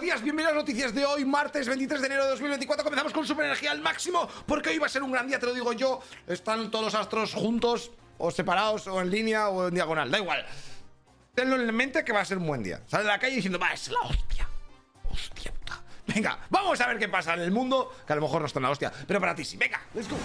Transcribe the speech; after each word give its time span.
buenos 0.00 0.14
días, 0.14 0.24
bienvenidos 0.24 0.54
a 0.54 0.56
noticias 0.56 0.94
de 0.94 1.04
hoy, 1.04 1.26
martes 1.26 1.68
23 1.68 2.00
de 2.00 2.06
enero 2.06 2.24
de 2.24 2.30
2024. 2.30 2.82
Comenzamos 2.82 3.12
con 3.12 3.26
super 3.26 3.44
energía 3.44 3.70
al 3.70 3.82
máximo, 3.82 4.26
porque 4.46 4.70
hoy 4.70 4.78
va 4.78 4.86
a 4.86 4.88
ser 4.88 5.02
un 5.02 5.12
gran 5.12 5.28
día, 5.28 5.38
te 5.38 5.44
lo 5.44 5.52
digo 5.52 5.74
yo. 5.74 6.00
Están 6.26 6.70
todos 6.70 6.86
los 6.86 6.94
astros 6.94 7.34
juntos, 7.34 7.90
o 8.16 8.30
separados, 8.30 8.86
o 8.86 8.98
en 9.02 9.10
línea, 9.10 9.50
o 9.50 9.68
en 9.68 9.74
diagonal, 9.74 10.10
da 10.10 10.18
igual. 10.18 10.46
Tenlo 11.34 11.56
en 11.56 11.74
mente 11.74 12.02
que 12.02 12.14
va 12.14 12.20
a 12.20 12.24
ser 12.24 12.38
un 12.38 12.46
buen 12.46 12.62
día. 12.62 12.80
Sale 12.86 13.04
a 13.04 13.12
la 13.12 13.18
calle 13.18 13.36
diciendo, 13.36 13.58
va, 13.58 13.74
es 13.74 13.90
la 13.90 14.00
hostia. 14.00 14.48
Hostia 15.10 15.52
puta. 15.52 15.82
Venga, 16.06 16.38
vamos 16.48 16.80
a 16.80 16.86
ver 16.86 16.98
qué 16.98 17.10
pasa 17.10 17.34
en 17.34 17.40
el 17.40 17.50
mundo, 17.50 17.94
que 18.06 18.12
a 18.14 18.16
lo 18.16 18.22
mejor 18.22 18.40
no 18.40 18.46
está 18.46 18.58
en 18.58 18.62
la 18.62 18.70
hostia, 18.70 18.90
pero 19.06 19.20
para 19.20 19.34
ti 19.34 19.44
sí. 19.44 19.58
Venga, 19.58 19.82
let's 19.92 20.08
go. 20.08 20.16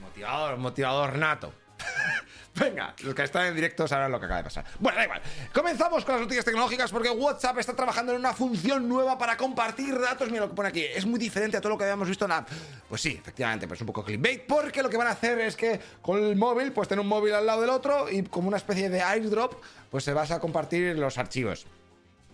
Motivador, 0.00 0.56
motivador 0.56 1.18
nato. 1.18 1.52
Venga, 2.58 2.94
los 3.02 3.14
que 3.14 3.22
están 3.22 3.46
en 3.46 3.54
directo 3.54 3.86
sabrán 3.86 4.10
lo 4.10 4.18
que 4.18 4.24
acaba 4.24 4.38
de 4.38 4.44
pasar. 4.44 4.64
Bueno, 4.78 4.96
da 4.96 5.04
igual. 5.04 5.20
Comenzamos 5.52 6.04
con 6.04 6.14
las 6.14 6.22
noticias 6.22 6.44
tecnológicas 6.44 6.90
porque 6.90 7.10
WhatsApp 7.10 7.58
está 7.58 7.76
trabajando 7.76 8.12
en 8.12 8.18
una 8.18 8.32
función 8.32 8.88
nueva 8.88 9.18
para 9.18 9.36
compartir 9.36 9.98
datos. 10.00 10.30
Mira 10.30 10.44
lo 10.44 10.48
que 10.48 10.54
pone 10.54 10.70
aquí. 10.70 10.82
Es 10.82 11.04
muy 11.04 11.18
diferente 11.18 11.58
a 11.58 11.60
todo 11.60 11.70
lo 11.70 11.78
que 11.78 11.84
habíamos 11.84 12.08
visto 12.08 12.24
en 12.24 12.30
la... 12.30 12.46
Pues 12.88 13.02
sí, 13.02 13.18
efectivamente, 13.20 13.68
pues 13.68 13.80
un 13.82 13.86
poco 13.86 14.02
clickbait. 14.02 14.46
Porque 14.46 14.82
lo 14.82 14.88
que 14.88 14.96
van 14.96 15.08
a 15.08 15.10
hacer 15.10 15.38
es 15.40 15.54
que 15.54 15.78
con 16.00 16.22
el 16.22 16.36
móvil, 16.36 16.72
pues 16.72 16.88
tener 16.88 17.00
un 17.00 17.08
móvil 17.08 17.34
al 17.34 17.44
lado 17.44 17.60
del 17.60 17.70
otro 17.70 18.10
y 18.10 18.22
como 18.22 18.48
una 18.48 18.56
especie 18.56 18.88
de 18.88 19.02
airdrop, 19.02 19.54
pues 19.90 20.04
se 20.04 20.14
vas 20.14 20.30
a 20.30 20.40
compartir 20.40 20.98
los 20.98 21.18
archivos 21.18 21.66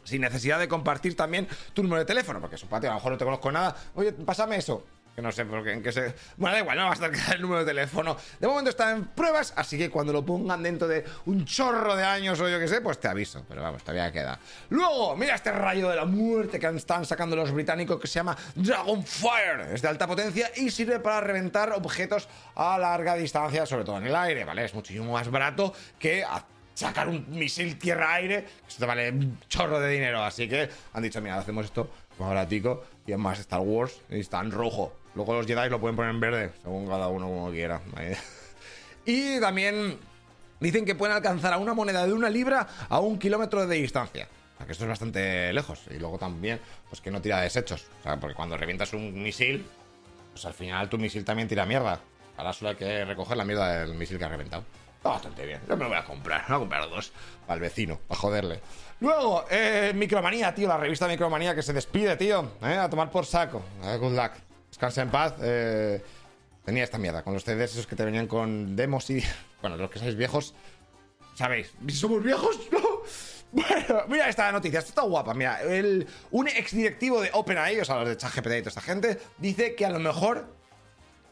sin 0.05 0.21
necesidad 0.21 0.59
de 0.59 0.67
compartir 0.67 1.17
también 1.17 1.47
tu 1.73 1.83
número 1.83 2.01
de 2.01 2.05
teléfono, 2.05 2.41
porque 2.41 2.57
su 2.57 2.67
patio 2.67 2.91
a 2.91 2.95
lo 2.95 2.99
mejor 2.99 3.13
no 3.13 3.19
te 3.19 3.25
conozco 3.25 3.53
nada. 3.53 3.77
Oye, 3.95 4.13
pásame 4.13 4.57
eso. 4.57 4.85
Que 5.15 5.21
no 5.21 5.31
sé 5.31 5.45
por 5.45 5.63
qué, 5.63 5.73
en 5.73 5.83
qué 5.83 5.93
se. 5.93 6.15
Bueno, 6.39 6.55
da 6.55 6.61
igual, 6.61 6.79
no 6.79 6.85
va 6.85 6.91
a 6.91 6.95
estar 6.95 7.11
el 7.35 7.43
número 7.43 7.61
de 7.61 7.67
teléfono. 7.67 8.17
De 8.41 8.47
momento 8.47 8.71
está 8.71 8.93
en 8.93 9.05
pruebas, 9.07 9.53
así 9.57 9.77
que 9.77 9.91
cuando 9.91 10.13
lo 10.13 10.25
pongan 10.25 10.63
dentro 10.63 10.89
de 10.89 11.05
un 11.27 11.45
chorro 11.45 11.95
de 11.95 12.05
años 12.05 12.41
o 12.41 12.49
yo 12.49 12.59
qué 12.59 12.67
sé, 12.67 12.81
pues 12.81 12.99
te 12.99 13.09
aviso. 13.09 13.45
Pero 13.47 13.63
vamos, 13.63 13.83
todavía 13.83 14.11
queda. 14.11 14.39
Luego, 14.71 15.15
mira 15.17 15.35
este 15.35 15.53
rayo 15.53 15.91
de 15.91 15.97
la 15.97 16.07
muerte 16.07 16.59
que 16.59 16.67
están 16.69 17.05
sacando 17.05 17.37
los 17.37 17.53
británicos 17.53 18.01
que 18.01 18.07
se 18.07 18.15
llama 18.15 18.37
Dragonfire. 18.55 19.75
Es 19.75 19.83
de 19.83 19.89
alta 19.89 20.07
potencia 20.07 20.51
y 20.57 20.71
sirve 20.71 20.99
para 20.99 21.21
reventar 21.21 21.73
objetos 21.73 22.27
a 22.55 22.79
larga 22.79 23.15
distancia, 23.15 23.67
sobre 23.67 23.85
todo 23.85 23.99
en 23.99 24.07
el 24.07 24.17
aire, 24.17 24.45
¿vale? 24.45 24.65
Es 24.65 24.73
muchísimo 24.73 25.13
más 25.13 25.31
barato 25.31 25.75
que 25.99 26.25
sacar 26.75 27.09
un 27.09 27.27
misil 27.29 27.79
tierra-aire. 27.79 28.47
Eso 28.67 28.79
te 28.79 28.87
vale 28.87 29.11
un 29.11 29.39
chorro 29.49 29.79
de 29.79 29.91
dinero. 29.91 30.23
Así 30.23 30.49
que 30.49 30.71
han 30.95 31.03
dicho, 31.03 31.21
mira, 31.21 31.37
hacemos 31.37 31.67
esto 31.67 31.91
más 32.19 32.31
baratico 32.31 32.83
y 33.07 33.13
es 33.13 33.19
más 33.19 33.39
Star 33.41 33.61
Wars 33.61 34.01
y 34.09 34.21
está 34.21 34.41
en 34.41 34.51
rojo. 34.51 35.02
Luego 35.15 35.35
los 35.35 35.47
Jedi 35.47 35.69
lo 35.69 35.81
pueden 35.81 35.97
poner 35.97 36.11
en 36.11 36.21
verde, 36.21 36.53
según 36.63 36.87
cada 36.87 37.09
uno 37.09 37.27
como 37.27 37.51
quiera. 37.51 37.81
Y 39.05 39.41
también 39.41 39.99
dicen 40.61 40.85
que 40.85 40.95
pueden 40.95 41.17
alcanzar 41.17 41.53
a 41.53 41.59
una 41.59 41.75
moneda 41.75 42.07
de 42.07 42.13
una 42.13 42.31
libra 42.31 42.69
a 42.89 43.01
un 43.01 43.19
kilómetro 43.19 43.67
de 43.67 43.77
distancia. 43.77 44.29
Que 44.65 44.73
esto 44.73 44.85
es 44.85 44.91
bastante 44.91 45.53
lejos. 45.53 45.81
Y 45.91 45.99
luego 45.99 46.19
también, 46.19 46.61
pues 46.89 47.01
que 47.01 47.11
no 47.11 47.21
tira 47.21 47.41
desechos. 47.41 47.87
O 47.99 48.03
sea, 48.05 48.21
porque 48.21 48.37
cuando 48.37 48.57
revientas 48.57 48.93
un 48.93 49.23
misil, 49.23 49.67
pues 50.33 50.45
al 50.45 50.55
final 50.55 50.89
tu 50.89 50.99
misil 50.99 51.25
también 51.25 51.49
tira 51.49 51.67
mierda. 51.67 52.01
Ahora 52.37 52.53
solo 52.53 52.71
hay 52.71 52.77
que 52.77 53.05
recoger 53.05 53.37
la 53.37 53.45
mierda 53.45 53.81
del 53.81 53.95
misil 53.95 54.19
que 54.19 54.25
ha 54.25 54.29
reventado. 54.29 54.65
Está 54.97 55.11
bastante 55.11 55.45
bien. 55.47 55.61
Yo 55.69 55.77
me 55.77 55.83
lo 55.83 55.89
voy 55.89 55.99
a 55.99 56.05
comprar. 56.05 56.45
Voy 56.49 56.57
a 56.57 56.59
comprar 56.61 56.89
dos. 56.89 57.13
El 57.49 57.59
vecino, 57.59 57.99
para 58.07 58.21
joderle. 58.21 58.61
Luego, 59.01 59.47
eh, 59.51 59.93
Micromanía, 59.97 60.55
tío. 60.55 60.69
La 60.69 60.77
revista 60.77 61.09
Micromanía 61.09 61.57
que 61.57 61.63
se 61.63 61.73
despide, 61.73 62.17
tío. 62.17 62.53
Eh, 62.63 62.77
a 62.77 62.89
tomar 62.89 63.11
por 63.11 63.27
saco. 63.27 63.65
Eh, 63.83 63.97
good 63.97 64.13
luck. 64.13 64.31
Descansa 64.83 65.03
en 65.03 65.11
paz. 65.11 65.35
Eh, 65.41 66.03
tenía 66.65 66.83
esta 66.83 66.99
mierda 66.99 67.23
con 67.23 67.33
los 67.33 67.45
CDs 67.45 67.71
esos 67.71 67.87
que 67.87 67.95
te 67.95 68.05
venían 68.05 68.27
con 68.27 68.75
demos 68.75 69.09
y. 69.11 69.23
Bueno, 69.63 69.77
los 69.77 69.89
que 69.93 70.01
sois 70.01 70.17
viejos, 70.17 70.55
sabéis. 71.37 71.73
¿Somos 71.93 72.21
viejos? 72.25 72.59
No. 72.73 72.81
Bueno, 73.53 74.03
mira 74.09 74.29
esta 74.29 74.51
noticia, 74.51 74.81
esta 74.81 74.89
está 74.89 75.03
guapa. 75.03 75.35
Mira, 75.35 75.63
el, 75.63 76.09
un 76.33 76.49
exdirectivo 76.49 77.21
de 77.21 77.31
OpenAI, 77.33 77.79
o 77.79 77.85
sea, 77.85 78.01
los 78.01 78.09
de 78.09 78.17
ChatGPT 78.17 78.47
y 78.47 78.59
toda 78.61 78.69
esta 78.71 78.81
gente, 78.81 79.21
dice 79.39 79.77
que 79.77 79.87
a 79.87 79.91
lo 79.91 80.01
mejor 80.01 80.47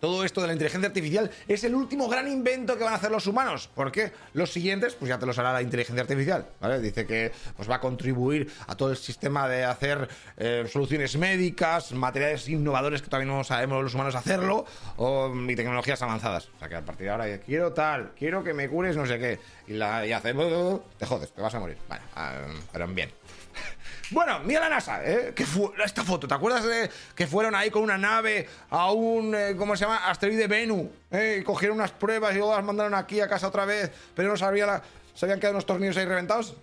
todo 0.00 0.24
esto 0.24 0.40
de 0.40 0.48
la 0.48 0.52
inteligencia 0.54 0.88
artificial 0.88 1.30
es 1.46 1.64
el 1.64 1.74
último 1.74 2.08
gran 2.08 2.26
invento 2.26 2.76
que 2.76 2.84
van 2.84 2.94
a 2.94 2.96
hacer 2.96 3.10
los 3.10 3.26
humanos. 3.26 3.68
Porque 3.74 4.12
los 4.32 4.52
siguientes, 4.52 4.94
pues 4.94 5.08
ya 5.08 5.18
te 5.18 5.26
los 5.26 5.38
hará 5.38 5.52
la 5.52 5.62
inteligencia 5.62 6.02
artificial. 6.02 6.46
¿vale? 6.60 6.80
Dice 6.80 7.06
que 7.06 7.32
pues, 7.56 7.70
va 7.70 7.76
a 7.76 7.80
contribuir 7.80 8.50
a 8.66 8.74
todo 8.76 8.90
el 8.90 8.96
sistema 8.96 9.48
de 9.48 9.64
hacer 9.64 10.08
eh, 10.36 10.66
soluciones 10.70 11.16
médicas, 11.16 11.92
materiales 11.92 12.48
innovadores 12.48 13.02
que 13.02 13.08
todavía 13.08 13.32
no 13.32 13.44
sabemos 13.44 13.82
los 13.82 13.94
humanos 13.94 14.14
hacerlo, 14.14 14.64
o, 14.96 15.32
y 15.48 15.54
tecnologías 15.54 16.00
avanzadas. 16.02 16.48
O 16.56 16.58
sea 16.58 16.68
que 16.68 16.76
a 16.76 16.84
partir 16.84 17.06
de 17.06 17.10
ahora, 17.10 17.38
quiero 17.38 17.72
tal, 17.72 18.12
quiero 18.18 18.42
que 18.42 18.54
me 18.54 18.68
cures 18.68 18.96
no 18.96 19.06
sé 19.06 19.18
qué. 19.18 19.38
Y, 19.66 19.74
la, 19.74 20.06
y 20.06 20.10
te 20.98 21.06
jodes, 21.06 21.32
te 21.32 21.40
vas 21.40 21.54
a 21.54 21.60
morir. 21.60 21.76
Vale, 21.88 22.02
pero 22.72 22.88
bien. 22.88 23.10
Bueno, 24.10 24.40
mira 24.40 24.60
la 24.60 24.68
NASA, 24.68 25.04
¿eh? 25.04 25.32
Que 25.34 25.46
fue 25.46 25.70
esta 25.84 26.02
foto, 26.02 26.26
¿te 26.26 26.34
acuerdas 26.34 26.64
de 26.64 26.90
que 27.14 27.26
fueron 27.26 27.54
ahí 27.54 27.70
con 27.70 27.82
una 27.82 27.96
nave 27.96 28.48
a 28.70 28.90
un, 28.90 29.34
eh, 29.34 29.54
¿cómo 29.56 29.76
se 29.76 29.84
llama? 29.84 30.08
Asteroide 30.08 30.48
Venus, 30.48 30.88
¿eh? 31.10 31.38
Y 31.40 31.44
cogieron 31.44 31.78
unas 31.78 31.92
pruebas 31.92 32.32
y 32.34 32.38
luego 32.38 32.54
las 32.54 32.64
mandaron 32.64 32.94
aquí 32.94 33.20
a 33.20 33.28
casa 33.28 33.46
otra 33.46 33.64
vez, 33.64 33.90
pero 34.14 34.28
no 34.28 34.36
sabía 34.36 34.66
la, 34.66 34.82
se 35.14 35.26
habían 35.26 35.38
quedado 35.38 35.54
unos 35.54 35.66
tornillos 35.66 35.96
ahí 35.96 36.06
reventados. 36.06 36.56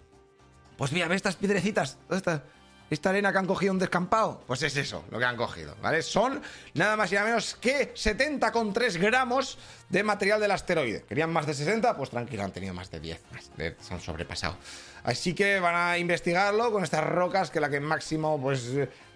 Pues 0.77 0.91
mira, 0.91 1.07
ve 1.07 1.15
estas 1.15 1.37
piedrecitas, 1.37 1.97
¿dónde 2.09 2.17
está? 2.17 2.43
Esta 2.89 3.09
arena 3.09 3.31
que 3.31 3.37
han 3.37 3.45
cogido 3.45 3.73
un 3.73 3.79
descampado, 3.79 4.41
pues 4.47 4.63
es 4.63 4.77
eso 4.77 5.03
lo 5.11 5.19
que 5.19 5.25
han 5.25 5.35
cogido, 5.35 5.75
¿vale? 5.81 6.01
Son 6.01 6.41
nada 6.73 6.95
más 6.95 7.11
y 7.11 7.15
nada 7.15 7.27
menos 7.27 7.55
que 7.55 7.93
70,3 7.93 8.97
gramos 8.97 9.57
de 9.89 10.03
material 10.03 10.39
del 10.39 10.51
asteroide. 10.51 11.03
¿Querían 11.03 11.31
más 11.31 11.45
de 11.45 11.53
60? 11.53 11.97
Pues 11.97 12.09
tranquilo, 12.09 12.43
han 12.43 12.51
tenido 12.51 12.73
más 12.73 12.89
de 12.89 12.99
10, 12.99 13.21
más 13.33 13.49
se 13.79 13.93
han 13.93 13.99
sobrepasado. 13.99 14.57
Así 15.03 15.33
que 15.33 15.59
van 15.59 15.75
a 15.75 15.97
investigarlo 15.97 16.71
con 16.71 16.83
estas 16.83 17.03
rocas 17.05 17.51
que 17.51 17.59
la 17.59 17.69
que 17.69 17.79
máximo, 17.79 18.41
pues 18.41 18.71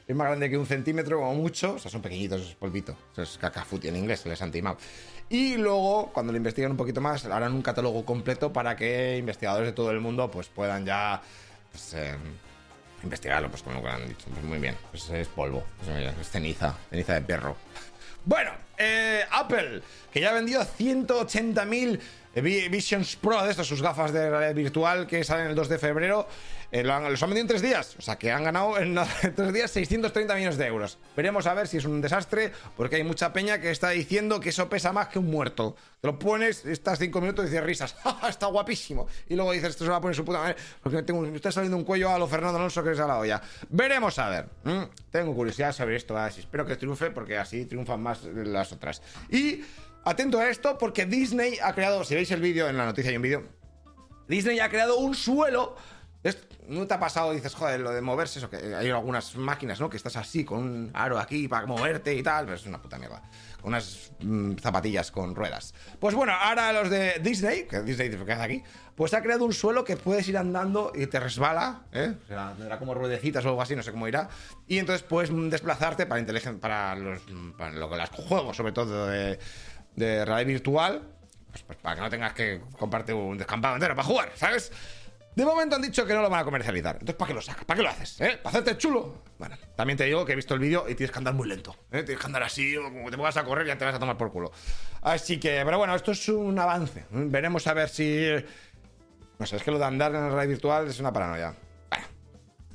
es 0.08 0.16
más 0.16 0.28
grande 0.28 0.50
que 0.50 0.58
un 0.58 0.66
centímetro 0.66 1.22
o 1.22 1.34
mucho. 1.34 1.76
O 1.76 1.80
sea, 1.80 1.90
son 1.90 2.02
pequeñitos, 2.02 2.42
es 2.42 2.56
polvito. 2.56 2.96
Eso 3.14 3.22
es 3.22 3.38
cacafuti 3.38 3.88
en 3.88 3.96
inglés, 3.96 4.20
se 4.22 4.30
les 4.30 4.42
han. 4.42 4.52
Y 5.30 5.56
luego, 5.56 6.12
cuando 6.14 6.34
lo 6.34 6.38
investiguen 6.38 6.72
un 6.72 6.78
poquito 6.78 7.00
más, 7.00 7.26
harán 7.26 7.54
un 7.54 7.62
catálogo 7.62 8.06
completo 8.06 8.52
para 8.52 8.76
que 8.76 9.18
investigadores 9.18 9.70
de 9.70 9.74
todo 9.74 9.92
el 9.92 10.02
mundo 10.02 10.30
pues 10.30 10.48
puedan 10.48 10.86
ya... 10.86 11.22
Pues, 11.72 11.94
eh, 11.94 12.18
investigarlo, 13.04 13.50
pues 13.50 13.64
como 13.64 13.82
lo 13.82 13.90
han 13.90 14.08
dicho. 14.08 14.26
Pues 14.32 14.44
muy 14.44 14.60
bien, 14.60 14.76
pues 14.92 15.10
es 15.10 15.28
polvo, 15.28 15.64
es 16.20 16.30
ceniza, 16.30 16.76
ceniza 16.90 17.14
de 17.14 17.22
perro. 17.22 17.56
Bueno, 18.24 18.52
eh, 18.82 19.24
Apple, 19.32 19.82
que 20.12 20.20
ya 20.20 20.32
ha 20.32 20.34
vendido 20.34 20.62
180.000 20.62 22.00
Visions 22.36 23.18
Pro, 23.18 23.44
de 23.44 23.52
estas, 23.52 23.68
sus 23.68 23.82
gafas 23.82 24.14
de 24.14 24.30
realidad 24.30 24.56
virtual 24.56 25.08
que 25.08 25.24
salen 25.24 25.48
el 25.48 25.56
2 25.56 25.68
de 25.68 25.78
febrero, 25.78 26.28
eh, 26.72 26.84
lo 26.84 26.94
han, 26.94 27.04
los 27.04 27.22
han 27.22 27.30
vendido 27.30 27.42
en 27.42 27.48
tres 27.50 27.62
días. 27.62 27.96
O 28.00 28.02
sea 28.02 28.18
que 28.18 28.32
han 28.32 28.46
ganado 28.46 28.78
en 28.78 28.98
tres 29.36 29.54
días 29.54 29.72
630 29.72 30.36
millones 30.36 30.58
de 30.58 30.66
euros. 30.66 30.98
Veremos 31.16 31.46
a 31.46 31.54
ver 31.54 31.68
si 31.68 31.78
es 31.78 31.86
un 31.86 32.00
desastre, 32.00 32.54
porque 32.78 32.96
hay 32.96 33.04
mucha 33.04 33.34
peña 33.34 33.60
que 33.60 33.72
está 33.72 33.90
diciendo 33.90 34.40
que 34.40 34.50
eso 34.50 34.70
pesa 34.70 34.94
más 34.94 35.10
que 35.10 35.20
un 35.20 35.30
muerto. 35.30 35.76
Te 36.00 36.08
lo 36.08 36.18
pones, 36.18 36.66
estás 36.66 37.00
cinco 37.00 37.20
minutos 37.20 37.46
y 37.46 37.50
dices 37.50 37.64
risas, 37.64 37.96
está 38.30 38.48
guapísimo. 38.48 39.08
Y 39.28 39.36
luego 39.36 39.52
dices, 39.52 39.72
esto 39.72 39.84
se 39.84 39.92
va 39.92 39.98
a 39.98 40.02
poner 40.02 40.16
su 40.16 40.24
puta 40.24 40.40
madre, 40.40 40.56
porque 40.82 41.04
tengo, 41.04 41.22
me 41.22 41.36
está 41.36 41.52
saliendo 41.52 41.76
un 41.76 41.84
cuello 41.84 42.10
a 42.10 42.18
lo 42.18 42.28
Fernando 42.28 42.58
Alonso 42.58 42.82
que 42.82 42.92
es 42.92 43.00
a 43.00 43.08
la 43.08 43.20
olla. 43.20 43.42
Veremos 43.70 44.18
a 44.20 44.30
ver. 44.30 44.46
Tengo 45.12 45.36
curiosidad 45.36 45.74
sobre 45.74 45.98
esto, 45.98 46.18
así 46.18 46.40
espero 46.40 46.66
que 46.66 46.78
triunfe, 46.78 47.12
porque 47.12 47.38
así 47.38 47.66
triunfan 47.66 48.02
más 48.02 48.24
las 48.24 48.71
otras. 48.72 49.02
Y 49.30 49.62
Atento 50.04 50.40
a 50.40 50.50
esto 50.50 50.78
porque 50.78 51.06
Disney 51.06 51.60
ha 51.62 51.74
creado, 51.74 52.04
si 52.04 52.16
veis 52.16 52.32
el 52.32 52.42
vídeo, 52.42 52.68
en 52.68 52.78
la 52.78 52.86
noticia 52.86 53.12
hay 53.12 53.18
un 53.18 53.22
vídeo, 53.22 53.44
Disney 54.28 54.60
ha 54.60 54.70
creado 54.70 54.98
un 54.98 55.14
suelo. 55.14 55.76
¿No 56.68 56.88
te 56.88 56.94
ha 56.94 57.00
pasado, 57.00 57.34
dices, 57.34 57.54
joder, 57.54 57.80
lo 57.80 57.92
de 57.92 58.02
moverse? 58.02 58.40
Eso, 58.40 58.50
que 58.50 58.58
hay 58.58 58.90
algunas 58.90 59.36
máquinas, 59.36 59.80
¿no? 59.80 59.90
Que 59.90 59.98
estás 59.98 60.16
así, 60.16 60.46
con 60.46 60.60
un 60.60 60.92
aro 60.94 61.20
aquí 61.20 61.48
para 61.48 61.66
moverte 61.66 62.14
y 62.14 62.24
tal, 62.24 62.46
pero 62.46 62.56
es 62.56 62.66
una 62.66 62.82
puta 62.82 62.98
mierda. 62.98 63.22
Con 63.60 63.70
unas 63.70 64.12
mm, 64.20 64.54
zapatillas 64.56 65.12
con 65.12 65.36
ruedas. 65.36 65.74
Pues 66.00 66.16
bueno, 66.16 66.34
ahora 66.34 66.72
los 66.72 66.90
de 66.90 67.20
Disney, 67.22 67.68
que 67.68 67.82
Disney 67.82 68.10
¿qué 68.10 68.32
hace 68.32 68.44
aquí? 68.44 68.64
Pues 68.96 69.14
ha 69.14 69.22
creado 69.22 69.44
un 69.44 69.54
suelo 69.54 69.84
que 69.84 69.98
puedes 69.98 70.28
ir 70.30 70.38
andando 70.38 70.92
y 70.96 71.08
te 71.08 71.20
resbala, 71.20 71.82
¿eh? 71.92 72.14
Sea, 72.28 72.54
tendrá 72.56 72.78
como 72.78 72.94
ruedecitas 72.94 73.44
o 73.46 73.50
algo 73.50 73.62
así, 73.62 73.76
no 73.76 73.84
sé 73.84 73.92
cómo 73.92 74.08
irá. 74.08 74.30
Y 74.68 74.78
entonces 74.78 75.04
puedes 75.04 75.32
desplazarte 75.50 76.06
para, 76.06 76.24
para 76.62 76.96
los, 76.96 77.22
para 77.58 77.72
lo, 77.72 77.96
los 77.96 78.10
juegos, 78.10 78.56
sobre 78.56 78.72
todo 78.72 79.08
de 79.08 79.40
de 79.96 80.26
realidad 80.26 80.48
virtual, 80.48 81.02
pues, 81.52 81.64
pues, 81.64 81.78
para 81.80 81.96
que 81.96 82.02
no 82.02 82.10
tengas 82.10 82.34
que 82.34 82.62
comprarte 82.78 83.14
un 83.14 83.38
descampado 83.38 83.76
entero 83.76 83.96
para 83.96 84.08
jugar, 84.08 84.32
¿sabes? 84.36 84.72
De 85.36 85.46
momento 85.46 85.78
han 85.78 85.82
dicho 85.82 86.06
que 86.06 86.14
no 86.14 86.22
lo 86.22 86.30
van 86.30 86.42
a 86.42 86.44
comercializar. 86.44 86.96
Entonces, 86.96 87.16
¿para 87.16 87.28
qué 87.30 87.34
lo 87.34 87.42
sacas? 87.42 87.66
¿Para 87.66 87.78
qué 87.78 87.84
lo 87.84 87.90
haces? 87.90 88.20
¿Eh? 88.20 88.40
¿Para 88.44 88.50
hacerte 88.50 88.78
chulo? 88.78 89.24
Bueno, 89.40 89.58
también 89.76 89.98
te 89.98 90.04
digo 90.04 90.26
que 90.26 90.34
he 90.34 90.36
visto 90.36 90.54
el 90.54 90.60
vídeo 90.60 90.86
y 90.90 90.96
tienes 90.96 91.12
que 91.12 91.18
andar 91.18 91.34
muy 91.34 91.48
lento. 91.48 91.76
¿eh? 91.92 92.04
Tienes 92.04 92.20
que 92.20 92.26
andar 92.26 92.44
así, 92.44 92.76
como 92.76 93.10
te 93.10 93.18
pongas 93.18 93.38
a 93.38 93.44
correr 93.46 93.66
ya 93.66 93.78
te 93.78 93.86
vas 93.86 93.96
a 93.96 94.00
tomar 94.00 94.18
por 94.18 94.32
culo. 94.32 94.52
Así 95.02 95.40
que, 95.40 95.62
pero 95.64 95.78
bueno, 95.78 95.96
esto 95.96 96.12
es 96.12 96.28
un 96.28 96.60
avance. 96.60 97.06
Veremos 97.12 97.66
a 97.68 97.74
ver 97.74 97.90
si. 97.90 98.28
No 99.40 99.46
sé, 99.46 99.56
es 99.56 99.64
que 99.64 99.72
lo 99.72 99.80
de 99.80 99.86
andar 99.86 100.14
en 100.14 100.22
la 100.22 100.28
realidad 100.28 100.50
virtual 100.50 100.88
es 100.88 101.00
una 101.00 101.14
paranoia. 101.14 101.56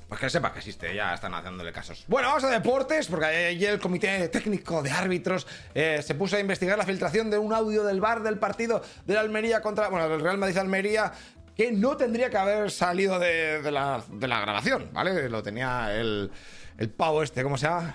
Pues 0.08 0.20
que 0.20 0.31
sepa 0.31 0.53
que 0.53 0.61
existe, 0.61 0.94
ya 0.94 1.14
están 1.14 1.35
haciéndole 1.35 1.73
casos. 1.73 2.05
Bueno, 2.06 2.29
vamos 2.29 2.44
a 2.44 2.50
deportes, 2.50 3.08
porque 3.08 3.26
ayer 3.26 3.73
el 3.73 3.81
comité 3.81 4.29
técnico 4.29 4.81
de 4.81 4.93
árbitros 4.93 5.49
eh, 5.75 6.00
se 6.00 6.14
puso 6.14 6.37
a 6.37 6.41
investigar 6.41 6.79
la 6.79 6.85
filtración 6.85 7.29
de 7.29 7.38
un 7.38 7.53
audio 7.53 7.82
del 7.82 8.00
bar 8.00 8.23
del 8.23 8.38
partido 8.38 8.82
de 9.05 9.14
la 9.14 9.20
Almería 9.20 9.62
contra, 9.62 9.88
bueno, 9.88 10.08
del 10.08 10.20
Real 10.20 10.38
Madrid-Almería 10.38 11.12
que 11.56 11.73
no 11.73 11.97
tendría 11.97 12.29
que 12.29 12.37
haber 12.37 12.70
salido 12.70 13.19
de, 13.19 13.61
la, 13.73 14.05
grabación, 14.20 14.91
¿vale? 14.93 15.29
Lo 15.31 15.43
tenía 15.43 15.94
el, 15.94 16.31
el 16.76 16.91
pavo 16.91 17.23
este, 17.23 17.43
¿cómo 17.43 17.56
se 17.56 17.67
llama? 17.67 17.94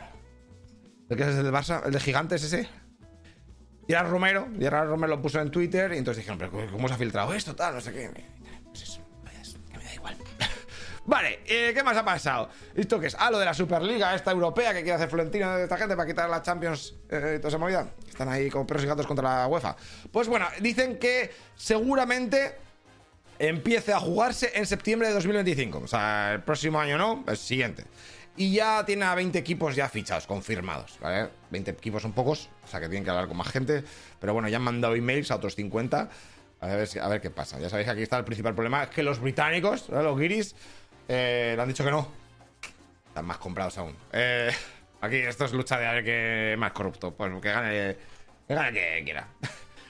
¿El 1.09 1.17
que 1.17 1.23
es 1.23 1.29
el 1.29 1.43
de 1.43 1.51
Barça? 1.51 1.85
¿El 1.85 1.91
de 1.91 1.99
Gigantes 1.99 2.43
ese? 2.43 2.67
Y 3.87 3.93
era 3.93 4.03
Romero, 4.03 4.47
y 4.59 4.65
era 4.65 4.83
Romero 4.83 5.15
lo 5.15 5.21
puso 5.21 5.39
en 5.39 5.51
Twitter 5.51 5.93
y 5.93 5.97
entonces 5.97 6.23
dijeron, 6.23 6.39
pero 6.39 6.71
¿cómo 6.71 6.87
se 6.87 6.95
ha 6.95 6.97
filtrado 6.97 7.33
esto? 7.33 7.55
Tal, 7.55 7.75
no 7.75 7.81
sé 7.81 7.91
qué. 7.91 8.09
Pues 8.69 8.83
eso, 8.83 9.01
que 9.71 9.77
me 9.77 9.83
da 9.83 9.93
igual. 9.93 10.17
vale, 11.05 11.39
eh, 11.45 11.71
¿qué 11.73 11.83
más 11.83 11.97
ha 11.97 12.05
pasado? 12.05 12.49
¿Esto 12.73 12.99
qué 12.99 13.07
es? 13.07 13.15
Ah, 13.19 13.29
lo 13.29 13.37
de 13.37 13.45
la 13.45 13.53
Superliga, 13.53 14.15
esta 14.15 14.31
europea 14.31 14.73
que 14.73 14.81
quiere 14.81 14.93
hacer 14.93 15.09
Florentino 15.09 15.55
de 15.57 15.63
esta 15.63 15.77
gente 15.77 15.95
para 15.95 16.07
quitar 16.07 16.29
la 16.29 16.41
Champions 16.41 16.95
eh, 17.09 17.33
y 17.35 17.37
toda 17.37 17.49
esa 17.49 17.57
movida. 17.57 17.93
Están 18.07 18.29
ahí 18.29 18.49
como 18.49 18.65
perros 18.65 18.85
y 18.85 18.87
gatos 18.87 19.05
contra 19.05 19.41
la 19.41 19.47
UEFA. 19.47 19.75
Pues 20.11 20.27
bueno, 20.27 20.47
dicen 20.61 20.97
que 20.97 21.31
seguramente 21.55 22.70
empiece 23.41 23.91
a 23.91 23.99
jugarse 23.99 24.51
en 24.53 24.65
septiembre 24.65 25.07
de 25.07 25.15
2025. 25.15 25.79
O 25.79 25.87
sea, 25.87 26.33
el 26.33 26.43
próximo 26.43 26.79
año 26.79 26.97
no, 26.97 27.23
el 27.27 27.37
siguiente. 27.37 27.85
Y 28.37 28.53
ya 28.53 28.85
tiene 28.85 29.05
a 29.05 29.15
20 29.15 29.37
equipos 29.37 29.75
ya 29.75 29.89
fichados, 29.89 30.25
confirmados, 30.25 30.97
¿vale? 31.01 31.29
20 31.49 31.71
equipos 31.71 32.01
son 32.01 32.13
pocos, 32.13 32.49
o 32.63 32.67
sea 32.67 32.79
que 32.79 32.87
tienen 32.87 33.03
que 33.03 33.09
hablar 33.09 33.27
con 33.27 33.35
más 33.35 33.49
gente. 33.49 33.83
Pero 34.19 34.33
bueno, 34.33 34.47
ya 34.47 34.57
han 34.57 34.63
mandado 34.63 34.95
emails 34.95 35.31
a 35.31 35.35
otros 35.35 35.55
50. 35.55 36.09
A 36.61 36.67
ver, 36.67 36.87
a 37.01 37.07
ver 37.09 37.21
qué 37.21 37.31
pasa. 37.31 37.59
Ya 37.59 37.69
sabéis 37.69 37.87
que 37.87 37.91
aquí 37.91 38.01
está 38.03 38.17
el 38.17 38.23
principal 38.23 38.53
problema. 38.53 38.83
Es 38.83 38.89
que 38.89 39.03
los 39.03 39.19
británicos, 39.19 39.89
los 39.89 40.17
guiris, 40.17 40.55
eh, 41.07 41.53
le 41.55 41.61
han 41.61 41.67
dicho 41.67 41.83
que 41.83 41.91
no. 41.91 42.07
Están 43.07 43.25
más 43.25 43.39
comprados 43.39 43.77
aún. 43.79 43.97
Eh, 44.13 44.51
aquí 45.01 45.17
esto 45.17 45.45
es 45.45 45.53
lucha 45.53 45.77
de 45.79 45.87
a 45.87 45.93
ver 45.93 46.03
qué 46.05 46.55
más 46.57 46.71
corrupto. 46.71 47.13
Pues 47.13 47.31
que 47.41 47.51
gane, 47.51 47.97
que 48.47 48.53
gane 48.53 48.71
que 48.71 49.01
quiera. 49.03 49.27